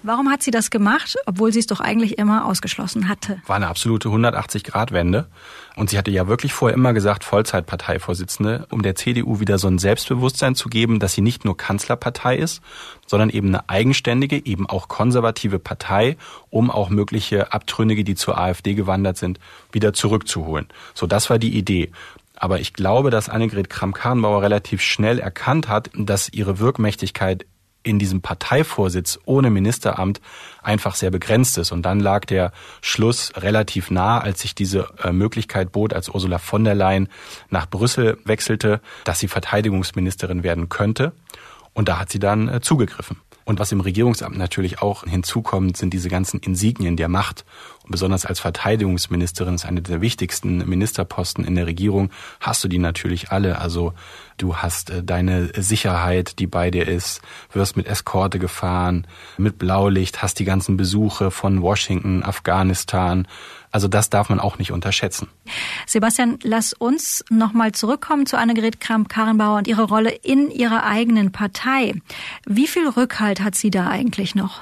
Warum 0.04 0.30
hat 0.30 0.42
sie 0.42 0.50
das 0.50 0.70
gemacht, 0.70 1.16
obwohl 1.26 1.52
sie 1.52 1.60
es 1.60 1.66
doch 1.66 1.78
eigentlich 1.78 2.18
immer 2.18 2.44
ausgeschlossen 2.44 3.08
hatte? 3.08 3.40
War 3.46 3.56
eine 3.56 3.68
absolute 3.68 4.08
180-Grad-Wende. 4.08 5.28
Und 5.76 5.90
sie 5.90 5.98
hatte 5.98 6.10
ja 6.10 6.26
wirklich 6.26 6.52
vorher 6.52 6.76
immer 6.76 6.92
gesagt, 6.92 7.22
Vollzeitparteivorsitzende, 7.24 8.66
um 8.70 8.82
der 8.82 8.96
CDU 8.96 9.38
wieder 9.38 9.58
so 9.58 9.68
ein 9.68 9.78
Selbstbewusstsein 9.78 10.54
zu 10.54 10.68
geben, 10.68 10.98
dass 10.98 11.14
sie 11.14 11.20
nicht 11.20 11.44
nur 11.44 11.56
Kanzlerpartei 11.56 12.36
ist, 12.36 12.62
sondern 13.06 13.30
eben 13.30 13.48
eine 13.48 13.68
eigenständige, 13.68 14.44
eben 14.44 14.68
auch 14.68 14.88
konservative 14.88 15.58
Partei, 15.58 16.16
um 16.50 16.70
auch 16.70 16.90
mögliche 16.90 17.52
Abtrünnige, 17.52 18.02
die 18.02 18.16
zur 18.16 18.38
AfD 18.38 18.74
gewandert 18.74 19.16
sind, 19.16 19.38
wieder 19.70 19.92
zurückzuholen. 19.92 20.66
So, 20.94 21.06
das 21.06 21.30
war 21.30 21.38
die 21.38 21.56
Idee. 21.56 21.92
Aber 22.34 22.58
ich 22.58 22.72
glaube, 22.72 23.10
dass 23.10 23.28
Annegret 23.28 23.70
Kramp-Karrenbauer 23.70 24.42
relativ 24.42 24.82
schnell 24.82 25.20
erkannt 25.20 25.68
hat, 25.68 25.90
dass 25.94 26.28
ihre 26.28 26.58
Wirkmächtigkeit 26.58 27.46
in 27.82 27.98
diesem 27.98 28.20
Parteivorsitz 28.20 29.18
ohne 29.24 29.50
Ministeramt 29.50 30.20
einfach 30.62 30.94
sehr 30.94 31.10
begrenzt 31.10 31.58
ist. 31.58 31.72
Und 31.72 31.82
dann 31.82 32.00
lag 32.00 32.24
der 32.24 32.52
Schluss 32.80 33.32
relativ 33.36 33.90
nah, 33.90 34.20
als 34.20 34.40
sich 34.40 34.54
diese 34.54 34.88
äh, 35.02 35.12
Möglichkeit 35.12 35.72
bot, 35.72 35.92
als 35.92 36.08
Ursula 36.08 36.38
von 36.38 36.64
der 36.64 36.74
Leyen 36.74 37.08
nach 37.50 37.68
Brüssel 37.68 38.18
wechselte, 38.24 38.80
dass 39.04 39.18
sie 39.18 39.28
Verteidigungsministerin 39.28 40.42
werden 40.42 40.68
könnte. 40.68 41.12
Und 41.74 41.88
da 41.88 41.98
hat 41.98 42.10
sie 42.10 42.18
dann 42.18 42.48
äh, 42.48 42.60
zugegriffen. 42.60 43.16
Und 43.44 43.58
was 43.58 43.72
im 43.72 43.80
Regierungsamt 43.80 44.36
natürlich 44.36 44.80
auch 44.80 45.04
hinzukommt, 45.04 45.76
sind 45.76 45.92
diese 45.92 46.08
ganzen 46.08 46.40
Insignien 46.40 46.96
der 46.96 47.08
Macht. 47.08 47.44
Und 47.82 47.90
besonders 47.90 48.24
als 48.24 48.38
Verteidigungsministerin 48.38 49.54
ist 49.54 49.64
eine 49.64 49.82
der 49.82 50.00
wichtigsten 50.00 50.58
Ministerposten 50.68 51.44
in 51.44 51.56
der 51.56 51.66
Regierung, 51.66 52.10
hast 52.40 52.62
du 52.62 52.68
die 52.68 52.78
natürlich 52.78 53.32
alle. 53.32 53.58
Also 53.58 53.92
du 54.38 54.56
hast 54.56 54.90
äh, 54.90 55.02
deine 55.02 55.50
Sicherheit, 55.60 56.38
die 56.38 56.46
bei 56.46 56.70
dir 56.70 56.86
ist, 56.86 57.22
wirst 57.52 57.76
mit 57.76 57.86
Eskorte 57.86 58.38
gefahren, 58.38 59.06
mit 59.36 59.58
Blaulicht, 59.58 60.22
hast 60.22 60.38
die 60.38 60.44
ganzen 60.44 60.76
Besuche 60.76 61.30
von 61.30 61.62
Washington, 61.62 62.22
Afghanistan, 62.22 63.26
also 63.72 63.88
das 63.88 64.10
darf 64.10 64.28
man 64.28 64.38
auch 64.38 64.58
nicht 64.58 64.70
unterschätzen. 64.70 65.28
Sebastian, 65.86 66.38
lass 66.42 66.74
uns 66.74 67.24
nochmal 67.30 67.72
zurückkommen 67.72 68.26
zu 68.26 68.38
Annegret 68.38 68.80
Kramp-Karrenbauer 68.80 69.58
und 69.58 69.66
ihre 69.66 69.84
Rolle 69.84 70.10
in 70.10 70.50
ihrer 70.50 70.84
eigenen 70.84 71.32
Partei. 71.32 71.94
Wie 72.46 72.66
viel 72.66 72.86
Rückhalt 72.88 73.40
hat 73.40 73.54
sie 73.54 73.70
da 73.70 73.88
eigentlich 73.88 74.34
noch? 74.34 74.60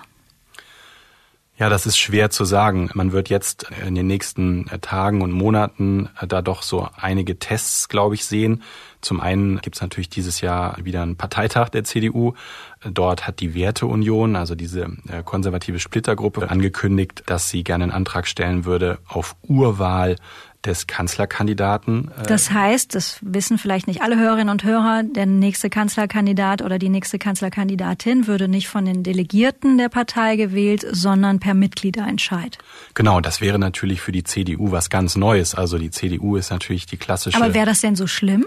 Ja, 1.58 1.68
das 1.68 1.84
ist 1.84 1.98
schwer 1.98 2.30
zu 2.30 2.46
sagen. 2.46 2.88
Man 2.94 3.12
wird 3.12 3.28
jetzt 3.28 3.66
in 3.86 3.94
den 3.94 4.06
nächsten 4.06 4.64
Tagen 4.80 5.20
und 5.20 5.30
Monaten 5.30 6.08
da 6.26 6.40
doch 6.40 6.62
so 6.62 6.88
einige 6.96 7.38
Tests, 7.38 7.90
glaube 7.90 8.14
ich, 8.14 8.24
sehen. 8.24 8.62
Zum 9.00 9.20
einen 9.20 9.60
gibt 9.60 9.76
es 9.76 9.82
natürlich 9.82 10.08
dieses 10.08 10.40
Jahr 10.40 10.76
wieder 10.82 11.02
einen 11.02 11.16
Parteitag 11.16 11.70
der 11.70 11.84
CDU. 11.84 12.34
Dort 12.82 13.26
hat 13.26 13.40
die 13.40 13.54
Werteunion, 13.54 14.36
also 14.36 14.54
diese 14.54 14.88
äh, 15.08 15.22
konservative 15.24 15.78
Splittergruppe, 15.78 16.50
angekündigt, 16.50 17.22
dass 17.26 17.50
sie 17.50 17.64
gerne 17.64 17.84
einen 17.84 17.92
Antrag 17.92 18.26
stellen 18.26 18.64
würde 18.64 18.98
auf 19.06 19.36
Urwahl 19.42 20.16
des 20.64 20.86
Kanzlerkandidaten. 20.86 22.10
Äh, 22.18 22.26
das 22.26 22.50
heißt, 22.50 22.94
das 22.94 23.18
wissen 23.22 23.58
vielleicht 23.58 23.86
nicht 23.86 24.02
alle 24.02 24.18
Hörerinnen 24.18 24.50
und 24.50 24.64
Hörer, 24.64 25.02
der 25.02 25.26
nächste 25.26 25.70
Kanzlerkandidat 25.70 26.62
oder 26.62 26.78
die 26.78 26.88
nächste 26.88 27.18
Kanzlerkandidatin 27.18 28.26
würde 28.26 28.48
nicht 28.48 28.68
von 28.68 28.84
den 28.84 29.02
Delegierten 29.02 29.78
der 29.78 29.88
Partei 29.88 30.36
gewählt, 30.36 30.86
sondern 30.90 31.40
per 31.40 31.54
Mitgliederentscheid. 31.54 32.58
Genau, 32.94 33.20
das 33.20 33.40
wäre 33.40 33.58
natürlich 33.58 34.00
für 34.00 34.12
die 34.12 34.24
CDU 34.24 34.70
was 34.70 34.90
ganz 34.90 35.16
Neues. 35.16 35.54
Also 35.54 35.78
die 35.78 35.90
CDU 35.90 36.36
ist 36.36 36.50
natürlich 36.50 36.86
die 36.86 36.98
klassische. 36.98 37.36
Aber 37.36 37.54
wäre 37.54 37.66
das 37.66 37.80
denn 37.80 37.96
so 37.96 38.06
schlimm? 38.06 38.46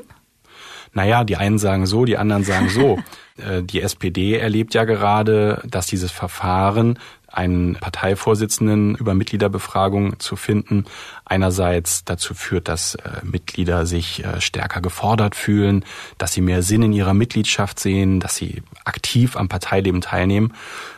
Naja, 0.93 1.23
die 1.23 1.37
einen 1.37 1.57
sagen 1.59 1.85
so, 1.85 2.05
die 2.05 2.17
anderen 2.17 2.43
sagen 2.43 2.69
so. 2.69 2.99
Äh, 3.35 3.63
die 3.63 3.81
SPD 3.81 4.37
erlebt 4.37 4.75
ja 4.75 4.83
gerade, 4.83 5.63
dass 5.65 5.87
dieses 5.87 6.11
Verfahren, 6.11 6.99
einen 7.33 7.73
Parteivorsitzenden 7.73 8.93
über 8.93 9.15
Mitgliederbefragung 9.15 10.19
zu 10.19 10.35
finden, 10.35 10.85
einerseits 11.25 12.05
dazu 12.05 12.35
führt, 12.35 12.67
dass 12.67 12.93
äh, 12.93 13.21
Mitglieder 13.23 13.87
sich 13.87 14.23
äh, 14.23 14.39
stärker 14.39 14.81
gefordert 14.81 15.33
fühlen, 15.33 15.83
dass 16.19 16.33
sie 16.33 16.41
mehr 16.41 16.61
Sinn 16.61 16.83
in 16.83 16.93
ihrer 16.93 17.15
Mitgliedschaft 17.15 17.79
sehen, 17.79 18.19
dass 18.19 18.35
sie 18.35 18.61
aktiv 18.85 19.35
am 19.35 19.49
Parteileben 19.49 20.01
teilnehmen. 20.01 20.53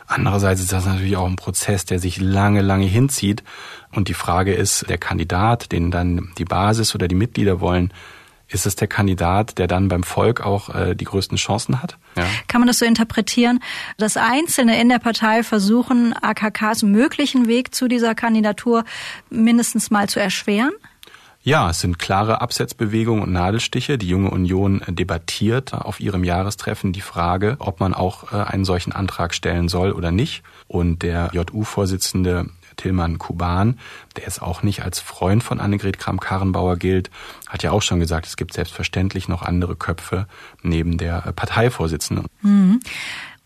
Andererseits 0.06 0.60
ist 0.60 0.72
das 0.72 0.84
natürlich 0.84 1.16
auch 1.16 1.26
ein 1.26 1.36
Prozess, 1.36 1.86
der 1.86 1.98
sich 1.98 2.20
lange, 2.20 2.60
lange 2.60 2.86
hinzieht. 2.86 3.42
Und 3.92 4.08
die 4.08 4.14
Frage 4.14 4.52
ist, 4.52 4.90
der 4.90 4.98
Kandidat, 4.98 5.72
den 5.72 5.90
dann 5.90 6.32
die 6.36 6.44
Basis 6.44 6.94
oder 6.94 7.08
die 7.08 7.14
Mitglieder 7.14 7.60
wollen, 7.60 7.94
ist 8.48 8.66
es 8.66 8.76
der 8.76 8.88
Kandidat, 8.88 9.58
der 9.58 9.66
dann 9.66 9.88
beim 9.88 10.02
Volk 10.02 10.40
auch 10.40 10.74
äh, 10.74 10.94
die 10.94 11.04
größten 11.04 11.36
Chancen 11.36 11.82
hat? 11.82 11.98
Ja. 12.16 12.24
Kann 12.48 12.60
man 12.60 12.68
das 12.68 12.78
so 12.78 12.84
interpretieren, 12.84 13.60
dass 13.98 14.16
Einzelne 14.16 14.80
in 14.80 14.88
der 14.88 14.98
Partei 14.98 15.42
versuchen, 15.42 16.14
AKKs 16.14 16.82
möglichen 16.82 17.48
Weg 17.48 17.74
zu 17.74 17.88
dieser 17.88 18.14
Kandidatur 18.14 18.84
mindestens 19.30 19.90
mal 19.90 20.08
zu 20.08 20.20
erschweren? 20.20 20.72
Ja, 21.46 21.70
es 21.70 21.78
sind 21.78 22.00
klare 22.00 22.40
Absetzbewegungen 22.40 23.22
und 23.22 23.32
Nadelstiche. 23.32 23.98
Die 23.98 24.08
junge 24.08 24.30
Union 24.30 24.82
debattiert 24.88 25.74
auf 25.74 26.00
ihrem 26.00 26.24
Jahrestreffen 26.24 26.92
die 26.92 27.00
Frage, 27.00 27.54
ob 27.60 27.78
man 27.78 27.94
auch 27.94 28.32
äh, 28.32 28.36
einen 28.36 28.64
solchen 28.64 28.90
Antrag 28.90 29.32
stellen 29.32 29.68
soll 29.68 29.92
oder 29.92 30.10
nicht. 30.10 30.42
Und 30.66 31.04
der 31.04 31.30
JU-Vorsitzende 31.32 32.46
Tilman 32.76 33.18
Kuban, 33.18 33.78
der 34.16 34.24
jetzt 34.24 34.42
auch 34.42 34.62
nicht 34.62 34.82
als 34.82 35.00
Freund 35.00 35.42
von 35.42 35.60
Annegret 35.60 35.98
Kramp-Karrenbauer 35.98 36.76
gilt, 36.76 37.10
hat 37.48 37.62
ja 37.62 37.70
auch 37.70 37.82
schon 37.82 38.00
gesagt, 38.00 38.26
es 38.26 38.36
gibt 38.36 38.52
selbstverständlich 38.52 39.28
noch 39.28 39.42
andere 39.42 39.76
Köpfe 39.76 40.26
neben 40.62 40.98
der 40.98 41.32
Parteivorsitzenden. 41.34 42.26
Mhm. 42.42 42.80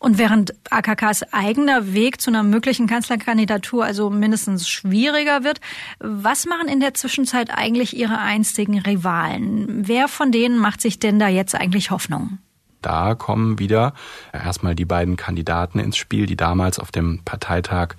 Und 0.02 0.16
während 0.16 0.54
AKKs 0.70 1.24
eigener 1.30 1.92
Weg 1.92 2.22
zu 2.22 2.30
einer 2.30 2.42
möglichen 2.42 2.86
Kanzlerkandidatur 2.86 3.84
also 3.84 4.08
mindestens 4.08 4.66
schwieriger 4.66 5.44
wird, 5.44 5.60
was 5.98 6.46
machen 6.46 6.68
in 6.68 6.80
der 6.80 6.94
Zwischenzeit 6.94 7.50
eigentlich 7.50 7.94
ihre 7.94 8.18
einstigen 8.18 8.78
Rivalen? 8.78 9.86
Wer 9.86 10.08
von 10.08 10.32
denen 10.32 10.58
macht 10.58 10.80
sich 10.80 11.00
denn 11.00 11.18
da 11.18 11.28
jetzt 11.28 11.54
eigentlich 11.54 11.90
Hoffnung? 11.90 12.38
Da 12.82 13.14
kommen 13.14 13.58
wieder 13.58 13.92
erstmal 14.32 14.74
die 14.74 14.84
beiden 14.84 15.16
Kandidaten 15.16 15.78
ins 15.78 15.96
Spiel, 15.96 16.26
die 16.26 16.36
damals 16.36 16.78
auf 16.78 16.90
dem 16.90 17.20
Parteitag 17.24 17.94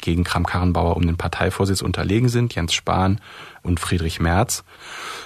gegen 0.00 0.24
Kram-Karrenbauer 0.24 0.96
um 0.96 1.06
den 1.06 1.16
Parteivorsitz 1.16 1.82
unterlegen 1.82 2.28
sind, 2.28 2.54
Jens 2.54 2.72
Spahn 2.72 3.20
und 3.62 3.78
Friedrich 3.78 4.20
Merz. 4.20 4.64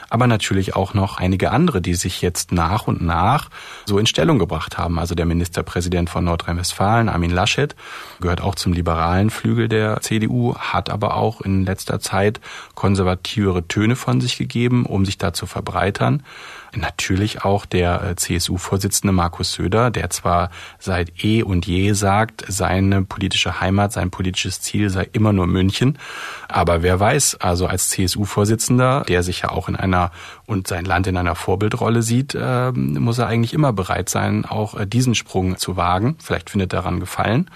Aber 0.08 0.26
natürlich 0.26 0.76
auch 0.76 0.94
noch 0.94 1.18
einige 1.18 1.50
andere, 1.50 1.80
die 1.80 1.94
sich 1.94 2.22
jetzt 2.22 2.52
nach 2.52 2.86
und 2.86 3.00
nach 3.00 3.48
so 3.86 3.98
in 3.98 4.06
Stellung 4.06 4.38
gebracht 4.38 4.78
haben. 4.78 4.98
Also 4.98 5.14
der 5.14 5.26
Ministerpräsident 5.26 6.10
von 6.10 6.24
Nordrhein-Westfalen, 6.24 7.08
Armin 7.08 7.30
Laschet, 7.30 7.74
gehört 8.20 8.40
auch 8.40 8.54
zum 8.54 8.72
liberalen 8.72 9.30
Flügel 9.30 9.68
der 9.68 10.00
CDU, 10.00 10.54
hat 10.56 10.90
aber 10.90 11.16
auch 11.16 11.40
in 11.40 11.64
letzter 11.64 12.00
Zeit 12.00 12.40
konservativere 12.74 13.66
Töne 13.66 13.96
von 13.96 14.20
sich 14.20 14.36
gegeben, 14.36 14.84
um 14.86 15.04
sich 15.04 15.18
da 15.18 15.32
zu 15.32 15.46
verbreitern 15.46 16.22
natürlich 16.76 17.44
auch 17.44 17.66
der 17.66 18.02
äh, 18.02 18.16
CSU-Vorsitzende 18.16 19.12
Markus 19.12 19.52
Söder, 19.52 19.90
der 19.90 20.10
zwar 20.10 20.50
seit 20.78 21.24
eh 21.24 21.42
und 21.42 21.66
je 21.66 21.92
sagt, 21.92 22.44
seine 22.48 23.02
politische 23.02 23.60
Heimat, 23.60 23.92
sein 23.92 24.10
politisches 24.10 24.60
Ziel 24.60 24.90
sei 24.90 25.08
immer 25.12 25.32
nur 25.32 25.46
München. 25.46 25.98
Aber 26.48 26.82
wer 26.82 26.98
weiß, 27.00 27.36
also 27.40 27.66
als 27.66 27.88
CSU-Vorsitzender, 27.90 29.04
der 29.08 29.22
sich 29.22 29.42
ja 29.42 29.50
auch 29.50 29.68
in 29.68 29.76
einer 29.76 30.10
und 30.46 30.68
sein 30.68 30.84
Land 30.84 31.06
in 31.06 31.16
einer 31.16 31.34
Vorbildrolle 31.34 32.02
sieht, 32.02 32.34
äh, 32.34 32.72
muss 32.72 33.18
er 33.18 33.26
eigentlich 33.26 33.54
immer 33.54 33.72
bereit 33.72 34.08
sein, 34.08 34.44
auch 34.44 34.78
äh, 34.78 34.86
diesen 34.86 35.14
Sprung 35.14 35.56
zu 35.56 35.76
wagen. 35.76 36.16
Vielleicht 36.22 36.50
findet 36.50 36.72
daran 36.72 37.00
Gefallen. 37.00 37.50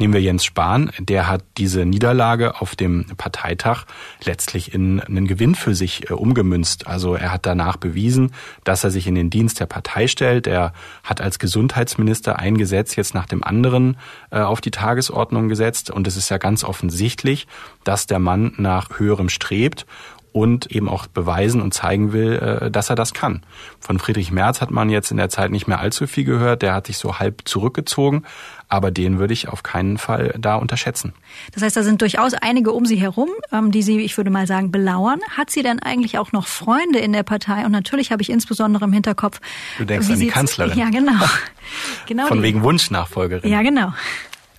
Nehmen 0.00 0.14
wir 0.14 0.22
Jens 0.22 0.46
Spahn, 0.46 0.90
der 0.98 1.28
hat 1.28 1.44
diese 1.58 1.84
Niederlage 1.84 2.58
auf 2.62 2.74
dem 2.74 3.04
Parteitag 3.18 3.84
letztlich 4.24 4.72
in 4.72 4.98
einen 4.98 5.26
Gewinn 5.26 5.54
für 5.54 5.74
sich 5.74 6.08
äh, 6.08 6.14
umgemünzt. 6.14 6.86
Also 6.86 7.16
er 7.16 7.30
hat 7.30 7.44
danach 7.44 7.76
bewiesen, 7.76 8.32
dass 8.64 8.82
er 8.82 8.90
sich 8.90 9.06
in 9.06 9.14
den 9.14 9.28
Dienst 9.28 9.60
der 9.60 9.66
Partei 9.66 10.06
stellt. 10.06 10.46
Er 10.46 10.72
hat 11.04 11.20
als 11.20 11.38
Gesundheitsminister 11.38 12.38
ein 12.38 12.56
Gesetz 12.56 12.96
jetzt 12.96 13.12
nach 13.12 13.26
dem 13.26 13.44
anderen 13.44 13.98
äh, 14.30 14.40
auf 14.40 14.62
die 14.62 14.70
Tagesordnung 14.70 15.50
gesetzt. 15.50 15.90
Und 15.90 16.06
es 16.06 16.16
ist 16.16 16.30
ja 16.30 16.38
ganz 16.38 16.64
offensichtlich, 16.64 17.46
dass 17.84 18.06
der 18.06 18.20
Mann 18.20 18.54
nach 18.56 18.98
höherem 18.98 19.28
strebt 19.28 19.84
und 20.32 20.70
eben 20.70 20.88
auch 20.88 21.06
beweisen 21.06 21.60
und 21.60 21.74
zeigen 21.74 22.12
will, 22.12 22.34
äh, 22.34 22.70
dass 22.70 22.90
er 22.90 22.96
das 22.96 23.14
kann. 23.14 23.42
Von 23.80 23.98
Friedrich 23.98 24.30
Merz 24.30 24.60
hat 24.60 24.70
man 24.70 24.88
jetzt 24.90 25.10
in 25.10 25.16
der 25.16 25.28
Zeit 25.28 25.50
nicht 25.50 25.66
mehr 25.66 25.80
allzu 25.80 26.06
viel 26.06 26.24
gehört. 26.24 26.62
Der 26.62 26.74
hat 26.74 26.86
sich 26.86 26.98
so 26.98 27.18
halb 27.18 27.42
zurückgezogen. 27.46 28.24
Aber 28.68 28.92
den 28.92 29.18
würde 29.18 29.34
ich 29.34 29.48
auf 29.48 29.64
keinen 29.64 29.98
Fall 29.98 30.32
da 30.38 30.54
unterschätzen. 30.54 31.12
Das 31.52 31.64
heißt, 31.64 31.76
da 31.76 31.82
sind 31.82 32.00
durchaus 32.02 32.34
einige 32.34 32.70
um 32.70 32.86
Sie 32.86 32.96
herum, 32.96 33.28
ähm, 33.50 33.72
die 33.72 33.82
Sie, 33.82 33.98
ich 33.98 34.16
würde 34.16 34.30
mal 34.30 34.46
sagen, 34.46 34.70
belauern. 34.70 35.20
Hat 35.36 35.50
sie 35.50 35.62
denn 35.62 35.80
eigentlich 35.80 36.18
auch 36.18 36.30
noch 36.30 36.46
Freunde 36.46 37.00
in 37.00 37.12
der 37.12 37.24
Partei? 37.24 37.66
Und 37.66 37.72
natürlich 37.72 38.12
habe 38.12 38.22
ich 38.22 38.30
insbesondere 38.30 38.84
im 38.84 38.92
Hinterkopf. 38.92 39.40
Du 39.78 39.84
denkst 39.84 40.08
an 40.08 40.20
die 40.20 40.28
Kanzlerin. 40.28 40.78
Ja, 40.78 40.90
genau. 40.90 41.24
genau 42.06 42.26
Von 42.26 42.38
die. 42.38 42.44
wegen 42.44 42.62
Wunschnachfolgerin. 42.62 43.50
Ja, 43.50 43.62
genau. 43.62 43.92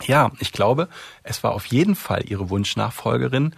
Ja, 0.05 0.31
ich 0.39 0.51
glaube, 0.51 0.89
es 1.23 1.43
war 1.43 1.53
auf 1.53 1.65
jeden 1.67 1.95
Fall 1.95 2.23
ihre 2.27 2.49
Wunschnachfolgerin 2.49 3.55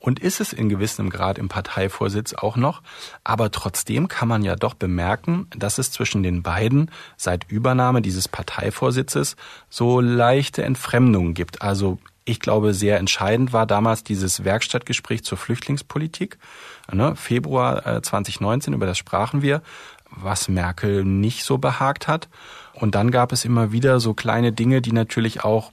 und 0.00 0.18
ist 0.18 0.40
es 0.40 0.52
in 0.52 0.68
gewissem 0.68 1.10
Grad 1.10 1.38
im 1.38 1.48
Parteivorsitz 1.48 2.34
auch 2.34 2.56
noch. 2.56 2.82
Aber 3.22 3.52
trotzdem 3.52 4.08
kann 4.08 4.26
man 4.26 4.42
ja 4.42 4.56
doch 4.56 4.74
bemerken, 4.74 5.46
dass 5.56 5.78
es 5.78 5.92
zwischen 5.92 6.22
den 6.22 6.42
beiden 6.42 6.90
seit 7.16 7.50
Übernahme 7.50 8.02
dieses 8.02 8.26
Parteivorsitzes 8.26 9.36
so 9.68 10.00
leichte 10.00 10.64
Entfremdungen 10.64 11.34
gibt. 11.34 11.62
Also 11.62 11.98
ich 12.24 12.40
glaube, 12.40 12.74
sehr 12.74 12.98
entscheidend 12.98 13.52
war 13.52 13.66
damals 13.66 14.02
dieses 14.02 14.44
Werkstattgespräch 14.44 15.22
zur 15.22 15.38
Flüchtlingspolitik. 15.38 16.38
Ne, 16.92 17.14
Februar 17.14 18.02
2019, 18.02 18.72
äh, 18.72 18.76
über 18.76 18.86
das 18.86 18.98
sprachen 18.98 19.42
wir, 19.42 19.62
was 20.10 20.48
Merkel 20.48 21.04
nicht 21.04 21.44
so 21.44 21.58
behagt 21.58 22.08
hat. 22.08 22.28
Und 22.72 22.94
dann 22.94 23.10
gab 23.10 23.32
es 23.32 23.44
immer 23.44 23.72
wieder 23.72 24.00
so 24.00 24.14
kleine 24.14 24.52
Dinge, 24.52 24.80
die 24.80 24.92
natürlich 24.92 25.44
auch 25.44 25.72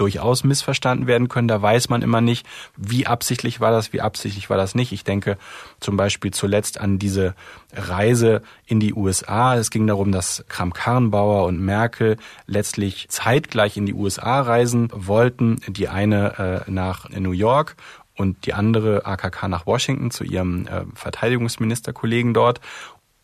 durchaus 0.00 0.44
missverstanden 0.44 1.06
werden 1.06 1.28
können. 1.28 1.48
Da 1.48 1.60
weiß 1.60 1.88
man 1.88 2.02
immer 2.02 2.20
nicht, 2.20 2.46
wie 2.76 3.06
absichtlich 3.06 3.60
war 3.60 3.70
das, 3.70 3.92
wie 3.92 4.00
absichtlich 4.00 4.48
war 4.50 4.56
das 4.56 4.74
nicht. 4.74 4.92
Ich 4.92 5.04
denke 5.04 5.36
zum 5.80 5.96
Beispiel 5.96 6.30
zuletzt 6.30 6.80
an 6.80 6.98
diese 6.98 7.34
Reise 7.74 8.42
in 8.66 8.80
die 8.80 8.94
USA. 8.94 9.56
Es 9.56 9.70
ging 9.70 9.86
darum, 9.86 10.12
dass 10.12 10.44
Kram-Karrenbauer 10.48 11.44
und 11.44 11.60
Merkel 11.60 12.16
letztlich 12.46 13.08
zeitgleich 13.08 13.76
in 13.76 13.86
die 13.86 13.94
USA 13.94 14.40
reisen 14.40 14.88
wollten. 14.92 15.60
Die 15.68 15.88
eine 15.88 16.64
äh, 16.66 16.70
nach 16.70 17.10
New 17.10 17.32
York 17.32 17.76
und 18.18 18.46
die 18.46 18.54
andere 18.54 19.06
AKK 19.06 19.48
nach 19.48 19.66
Washington 19.66 20.10
zu 20.10 20.24
ihrem 20.24 20.66
äh, 20.66 20.84
Verteidigungsministerkollegen 20.94 22.34
dort. 22.34 22.60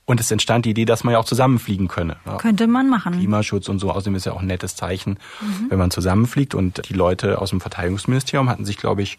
Und 0.07 0.21
es 0.21 0.31
entstand 0.31 0.67
die 0.67 0.71
Idee, 0.71 0.85
dass 0.85 1.03
man 1.03 1.13
ja 1.13 1.19
auch 1.19 1.25
zusammenfliegen 1.25 1.89
könne. 1.89 2.17
Könnte 2.39 2.67
man 2.67 2.91
machen. 2.91 3.15
Klimaschutz 3.15 3.69
und 3.69 3.79
so. 3.79 3.91
Außerdem 3.91 4.15
ist 4.17 4.27
ja 4.27 4.33
auch 4.33 4.41
ein 4.41 4.47
nettes 4.47 4.77
Zeichen, 4.77 5.19
mhm. 5.41 5.71
wenn 5.71 5.79
man 5.79 5.91
zusammenfliegt. 5.91 6.55
Und 6.55 6.89
die 6.89 6.93
Leute 6.95 7.41
aus 7.41 7.51
dem 7.51 7.61
Verteidigungsministerium 7.61 8.51
hatten 8.51 8.67
sich, 8.67 8.77
glaube 8.77 9.03
ich, 9.03 9.17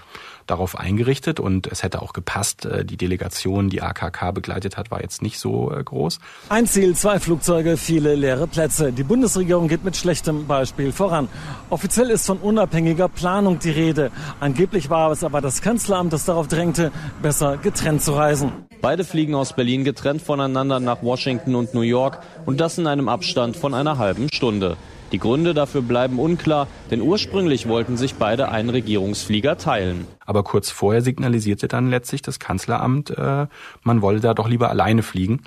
darauf 0.48 0.78
eingerichtet 0.78 1.40
und 1.40 1.68
es 1.68 1.84
hätte 1.84 2.02
auch 2.02 2.14
gepasst. 2.14 2.66
Äh, 2.66 2.86
die 2.86 2.98
Delegation, 2.98 3.70
die 3.70 3.82
AKK 3.82 4.32
begleitet 4.32 4.78
hat, 4.78 4.92
war 4.92 5.02
jetzt 5.02 5.22
nicht 5.22 5.40
so 5.40 5.72
äh, 5.72 5.84
groß. 5.84 6.20
Ein 6.50 6.68
Ziel, 6.68 6.96
zwei 6.96 7.20
Flugzeuge, 7.20 7.78
viele 7.78 8.16
leere 8.16 8.48
Plätze. 8.48 8.92
Die 8.92 9.04
Bundesregierung 9.04 9.68
geht 9.68 9.84
mit 9.84 9.98
schlechtem 9.98 10.46
Beispiel 10.46 10.92
voran. 10.92 11.30
Offiziell 11.70 12.10
ist 12.12 12.26
von 12.28 12.38
unabhängiger 12.38 13.10
Planung 13.10 13.60
die 13.60 13.72
Rede. 13.72 14.12
Angeblich 14.40 14.90
war 14.90 15.12
es 15.12 15.24
aber 15.24 15.42
das 15.42 15.62
Kanzleramt, 15.62 16.14
das 16.14 16.26
darauf 16.26 16.48
drängte, 16.48 16.92
besser 17.22 17.58
getrennt 17.58 18.04
zu 18.04 18.14
reisen. 18.14 18.52
Beide 18.82 19.04
fliegen 19.04 19.34
aus 19.34 19.54
Berlin 19.54 19.84
getrennt 19.84 20.22
voneinander 20.22 20.75
nach 20.84 21.02
Washington 21.02 21.56
und 21.56 21.74
New 21.74 21.82
York 21.82 22.20
und 22.46 22.60
das 22.60 22.78
in 22.78 22.88
einem 22.88 23.08
Abstand 23.08 23.56
von 23.56 23.74
einer 23.74 23.98
halben 23.98 24.28
Stunde. 24.34 24.78
Die 25.12 25.20
Gründe 25.20 25.54
dafür 25.54 25.82
bleiben 25.82 26.20
unklar, 26.20 26.68
denn 26.92 27.00
ursprünglich 27.00 27.68
wollten 27.68 27.96
sich 27.96 28.16
beide 28.16 28.50
einen 28.50 28.70
Regierungsflieger 28.70 29.58
teilen. 29.58 30.08
Aber 30.26 30.44
kurz 30.44 30.72
vorher 30.72 31.02
signalisierte 31.02 31.68
dann 31.68 31.90
letztlich 31.90 32.22
das 32.22 32.40
Kanzleramt, 32.40 33.12
äh, 33.12 33.48
man 33.84 34.02
wolle 34.02 34.20
da 34.20 34.34
doch 34.34 34.50
lieber 34.50 34.70
alleine 34.70 35.04
fliegen. 35.04 35.44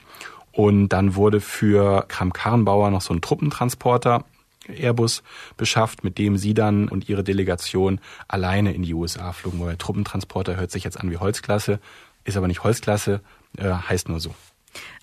Und 0.53 0.89
dann 0.89 1.17
wurde 1.17 1.41
für 1.41 2.05
Kram-Karrenbauer 2.09 2.91
noch 2.91 3.01
so 3.01 3.13
ein 3.13 3.21
Truppentransporter 3.21 4.25
Airbus 4.69 5.23
beschafft, 5.57 6.05
mit 6.05 6.19
dem 6.19 6.37
sie 6.37 6.55
dann 6.55 6.89
und 6.89 7.09
ihre 7.09 7.25
Delegation 7.25 8.01
alleine 8.29 8.73
in 8.73 8.83
die 8.83 8.95
USA 8.95 9.33
flogen. 9.33 9.61
Weil 9.61 9.77
Truppentransporter 9.77 10.57
hört 10.57 10.71
sich 10.71 10.85
jetzt 10.85 11.01
an 11.01 11.11
wie 11.11 11.17
Holzklasse, 11.17 11.81
ist 12.25 12.37
aber 12.37 12.49
nicht 12.49 12.65
Holzklasse, 12.65 13.21
äh, 13.57 13.71
heißt 13.71 14.09
nur 14.09 14.21
so. 14.21 14.35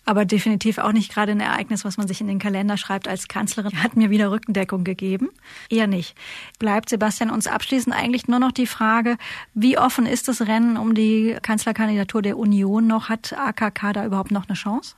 Aber 0.06 0.26
definitiv 0.26 0.78
auch 0.78 0.92
nicht 0.92 1.12
gerade 1.12 1.32
ein 1.32 1.40
Ereignis, 1.40 1.84
was 1.84 1.98
man 1.98 2.08
sich 2.08 2.22
in 2.22 2.28
den 2.28 2.38
Kalender 2.38 2.78
schreibt 2.78 3.08
als 3.08 3.28
Kanzlerin. 3.28 3.82
Hat 3.82 3.96
mir 3.96 4.12
wieder 4.12 4.30
Rückendeckung 4.30 4.84
gegeben. 4.84 5.30
Eher 5.70 5.88
nicht. 5.88 6.16
Bleibt 6.60 6.90
Sebastian 6.90 7.32
uns 7.32 7.48
abschließend 7.48 7.96
eigentlich 7.96 8.28
nur 8.28 8.40
noch 8.40 8.52
die 8.52 8.68
Frage, 8.68 9.18
wie 9.54 9.78
offen 9.78 10.06
ist 10.06 10.28
das 10.28 10.42
Rennen 10.42 10.78
um 10.78 10.94
die 10.94 11.36
Kanzlerkandidatur 11.42 12.22
der 12.22 12.38
Union 12.38 12.86
noch? 12.86 13.10
Hat 13.10 13.34
AKK 13.34 13.94
da 13.94 14.06
überhaupt 14.06 14.32
noch 14.32 14.48
eine 14.48 14.56
Chance? 14.56 14.96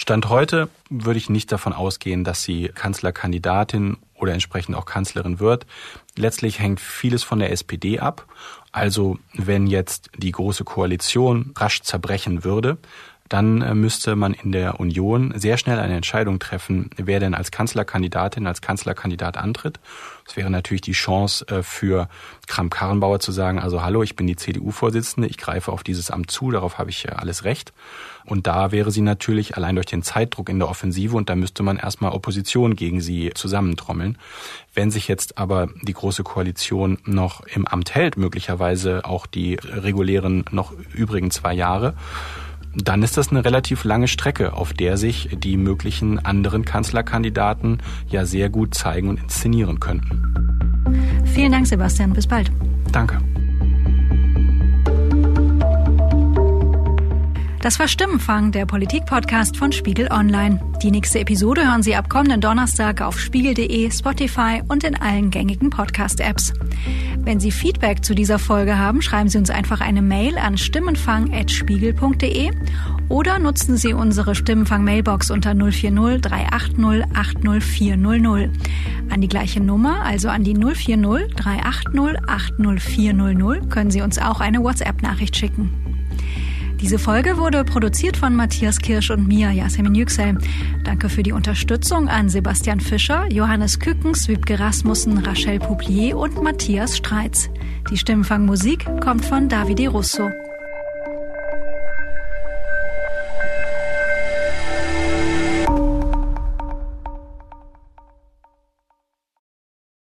Stand 0.00 0.28
heute 0.28 0.68
würde 0.88 1.18
ich 1.18 1.28
nicht 1.28 1.50
davon 1.50 1.72
ausgehen, 1.72 2.22
dass 2.22 2.44
sie 2.44 2.70
Kanzlerkandidatin 2.72 3.96
oder 4.14 4.32
entsprechend 4.32 4.76
auch 4.76 4.86
Kanzlerin 4.86 5.40
wird. 5.40 5.66
Letztlich 6.16 6.60
hängt 6.60 6.80
vieles 6.80 7.24
von 7.24 7.40
der 7.40 7.50
SPD 7.50 7.98
ab. 7.98 8.26
Also 8.70 9.18
wenn 9.34 9.66
jetzt 9.66 10.10
die 10.16 10.30
Große 10.30 10.62
Koalition 10.62 11.52
rasch 11.56 11.82
zerbrechen 11.82 12.44
würde, 12.44 12.78
dann 13.28 13.62
äh, 13.62 13.74
müsste 13.74 14.16
man 14.16 14.32
in 14.34 14.52
der 14.52 14.80
Union 14.80 15.32
sehr 15.36 15.58
schnell 15.58 15.78
eine 15.78 15.96
Entscheidung 15.96 16.38
treffen, 16.38 16.90
wer 16.96 17.20
denn 17.20 17.34
als 17.34 17.50
Kanzlerkandidatin, 17.50 18.46
als 18.46 18.60
Kanzlerkandidat 18.60 19.36
antritt. 19.36 19.80
Es 20.26 20.36
wäre 20.36 20.50
natürlich 20.50 20.82
die 20.82 20.92
Chance 20.92 21.46
äh, 21.48 21.62
für 21.62 22.08
Kram-Karrenbauer 22.46 23.20
zu 23.20 23.32
sagen, 23.32 23.58
also 23.58 23.82
hallo, 23.82 24.02
ich 24.02 24.16
bin 24.16 24.26
die 24.26 24.36
CDU-Vorsitzende, 24.36 25.28
ich 25.28 25.38
greife 25.38 25.72
auf 25.72 25.82
dieses 25.82 26.10
Amt 26.10 26.30
zu, 26.30 26.50
darauf 26.50 26.78
habe 26.78 26.90
ich 26.90 27.10
alles 27.12 27.44
Recht. 27.44 27.72
Und 28.24 28.46
da 28.46 28.72
wäre 28.72 28.90
sie 28.90 29.00
natürlich 29.00 29.56
allein 29.56 29.74
durch 29.74 29.86
den 29.86 30.02
Zeitdruck 30.02 30.50
in 30.50 30.58
der 30.58 30.68
Offensive 30.68 31.16
und 31.16 31.30
da 31.30 31.34
müsste 31.34 31.62
man 31.62 31.78
erstmal 31.78 32.12
Opposition 32.12 32.76
gegen 32.76 33.00
sie 33.00 33.30
zusammentrommeln. 33.34 34.18
Wenn 34.74 34.90
sich 34.90 35.08
jetzt 35.08 35.38
aber 35.38 35.68
die 35.82 35.94
Große 35.94 36.24
Koalition 36.24 36.98
noch 37.04 37.40
im 37.46 37.66
Amt 37.66 37.94
hält, 37.94 38.18
möglicherweise 38.18 39.06
auch 39.06 39.26
die 39.26 39.54
regulären 39.54 40.44
noch 40.50 40.72
übrigen 40.92 41.30
zwei 41.30 41.54
Jahre, 41.54 41.94
dann 42.74 43.02
ist 43.02 43.16
das 43.16 43.30
eine 43.30 43.44
relativ 43.44 43.84
lange 43.84 44.08
Strecke, 44.08 44.52
auf 44.52 44.72
der 44.72 44.96
sich 44.96 45.30
die 45.32 45.56
möglichen 45.56 46.18
anderen 46.18 46.64
Kanzlerkandidaten 46.64 47.78
ja 48.08 48.24
sehr 48.24 48.50
gut 48.50 48.74
zeigen 48.74 49.08
und 49.08 49.20
inszenieren 49.20 49.80
könnten. 49.80 50.34
Vielen 51.34 51.52
Dank, 51.52 51.66
Sebastian. 51.66 52.12
Bis 52.12 52.26
bald. 52.26 52.50
Danke. 52.92 53.18
Das 57.60 57.78
war 57.80 57.88
Stimmenfang, 57.88 58.52
der 58.52 58.66
Politik-Podcast 58.66 59.56
von 59.56 59.72
Spiegel 59.72 60.12
Online. 60.12 60.60
Die 60.80 60.92
nächste 60.92 61.18
Episode 61.18 61.66
hören 61.66 61.82
Sie 61.82 61.96
ab 61.96 62.08
kommenden 62.08 62.40
Donnerstag 62.40 63.00
auf 63.00 63.18
spiegel.de, 63.18 63.90
Spotify 63.90 64.62
und 64.68 64.84
in 64.84 64.94
allen 64.94 65.30
gängigen 65.30 65.68
Podcast-Apps. 65.68 66.52
Wenn 67.18 67.40
Sie 67.40 67.50
Feedback 67.50 68.04
zu 68.04 68.14
dieser 68.14 68.38
Folge 68.38 68.78
haben, 68.78 69.02
schreiben 69.02 69.28
Sie 69.28 69.38
uns 69.38 69.50
einfach 69.50 69.80
eine 69.80 70.02
Mail 70.02 70.38
an 70.38 70.56
stimmenfang.spiegel.de 70.56 72.52
oder 73.08 73.40
nutzen 73.40 73.76
Sie 73.76 73.92
unsere 73.92 74.36
Stimmenfang-Mailbox 74.36 75.32
unter 75.32 75.56
040 75.56 76.20
380 76.20 77.06
80400. 77.12 78.50
An 79.10 79.20
die 79.20 79.28
gleiche 79.28 79.60
Nummer, 79.60 80.02
also 80.04 80.28
an 80.28 80.44
die 80.44 80.54
040 80.54 81.34
380 81.34 82.20
80400, 82.24 83.68
können 83.68 83.90
Sie 83.90 84.02
uns 84.02 84.18
auch 84.18 84.40
eine 84.40 84.62
WhatsApp-Nachricht 84.62 85.36
schicken. 85.36 85.88
Diese 86.80 86.98
Folge 86.98 87.38
wurde 87.38 87.64
produziert 87.64 88.16
von 88.16 88.36
Matthias 88.36 88.78
Kirsch 88.78 89.10
und 89.10 89.26
mir, 89.26 89.50
Yasemin 89.50 89.96
Yüksel. 89.96 90.38
Danke 90.84 91.08
für 91.08 91.24
die 91.24 91.32
Unterstützung 91.32 92.08
an 92.08 92.28
Sebastian 92.28 92.78
Fischer, 92.78 93.26
Johannes 93.32 93.80
Kückens, 93.80 94.28
Wiebke 94.28 94.60
Rasmussen, 94.60 95.18
Rachel 95.18 95.58
Pouplier 95.58 96.16
und 96.16 96.40
Matthias 96.42 96.96
Streitz. 96.96 97.50
Die 97.90 97.98
Stimmenfangmusik 97.98 98.86
kommt 99.00 99.24
von 99.24 99.48
Davide 99.48 99.88
Russo. 99.88 100.30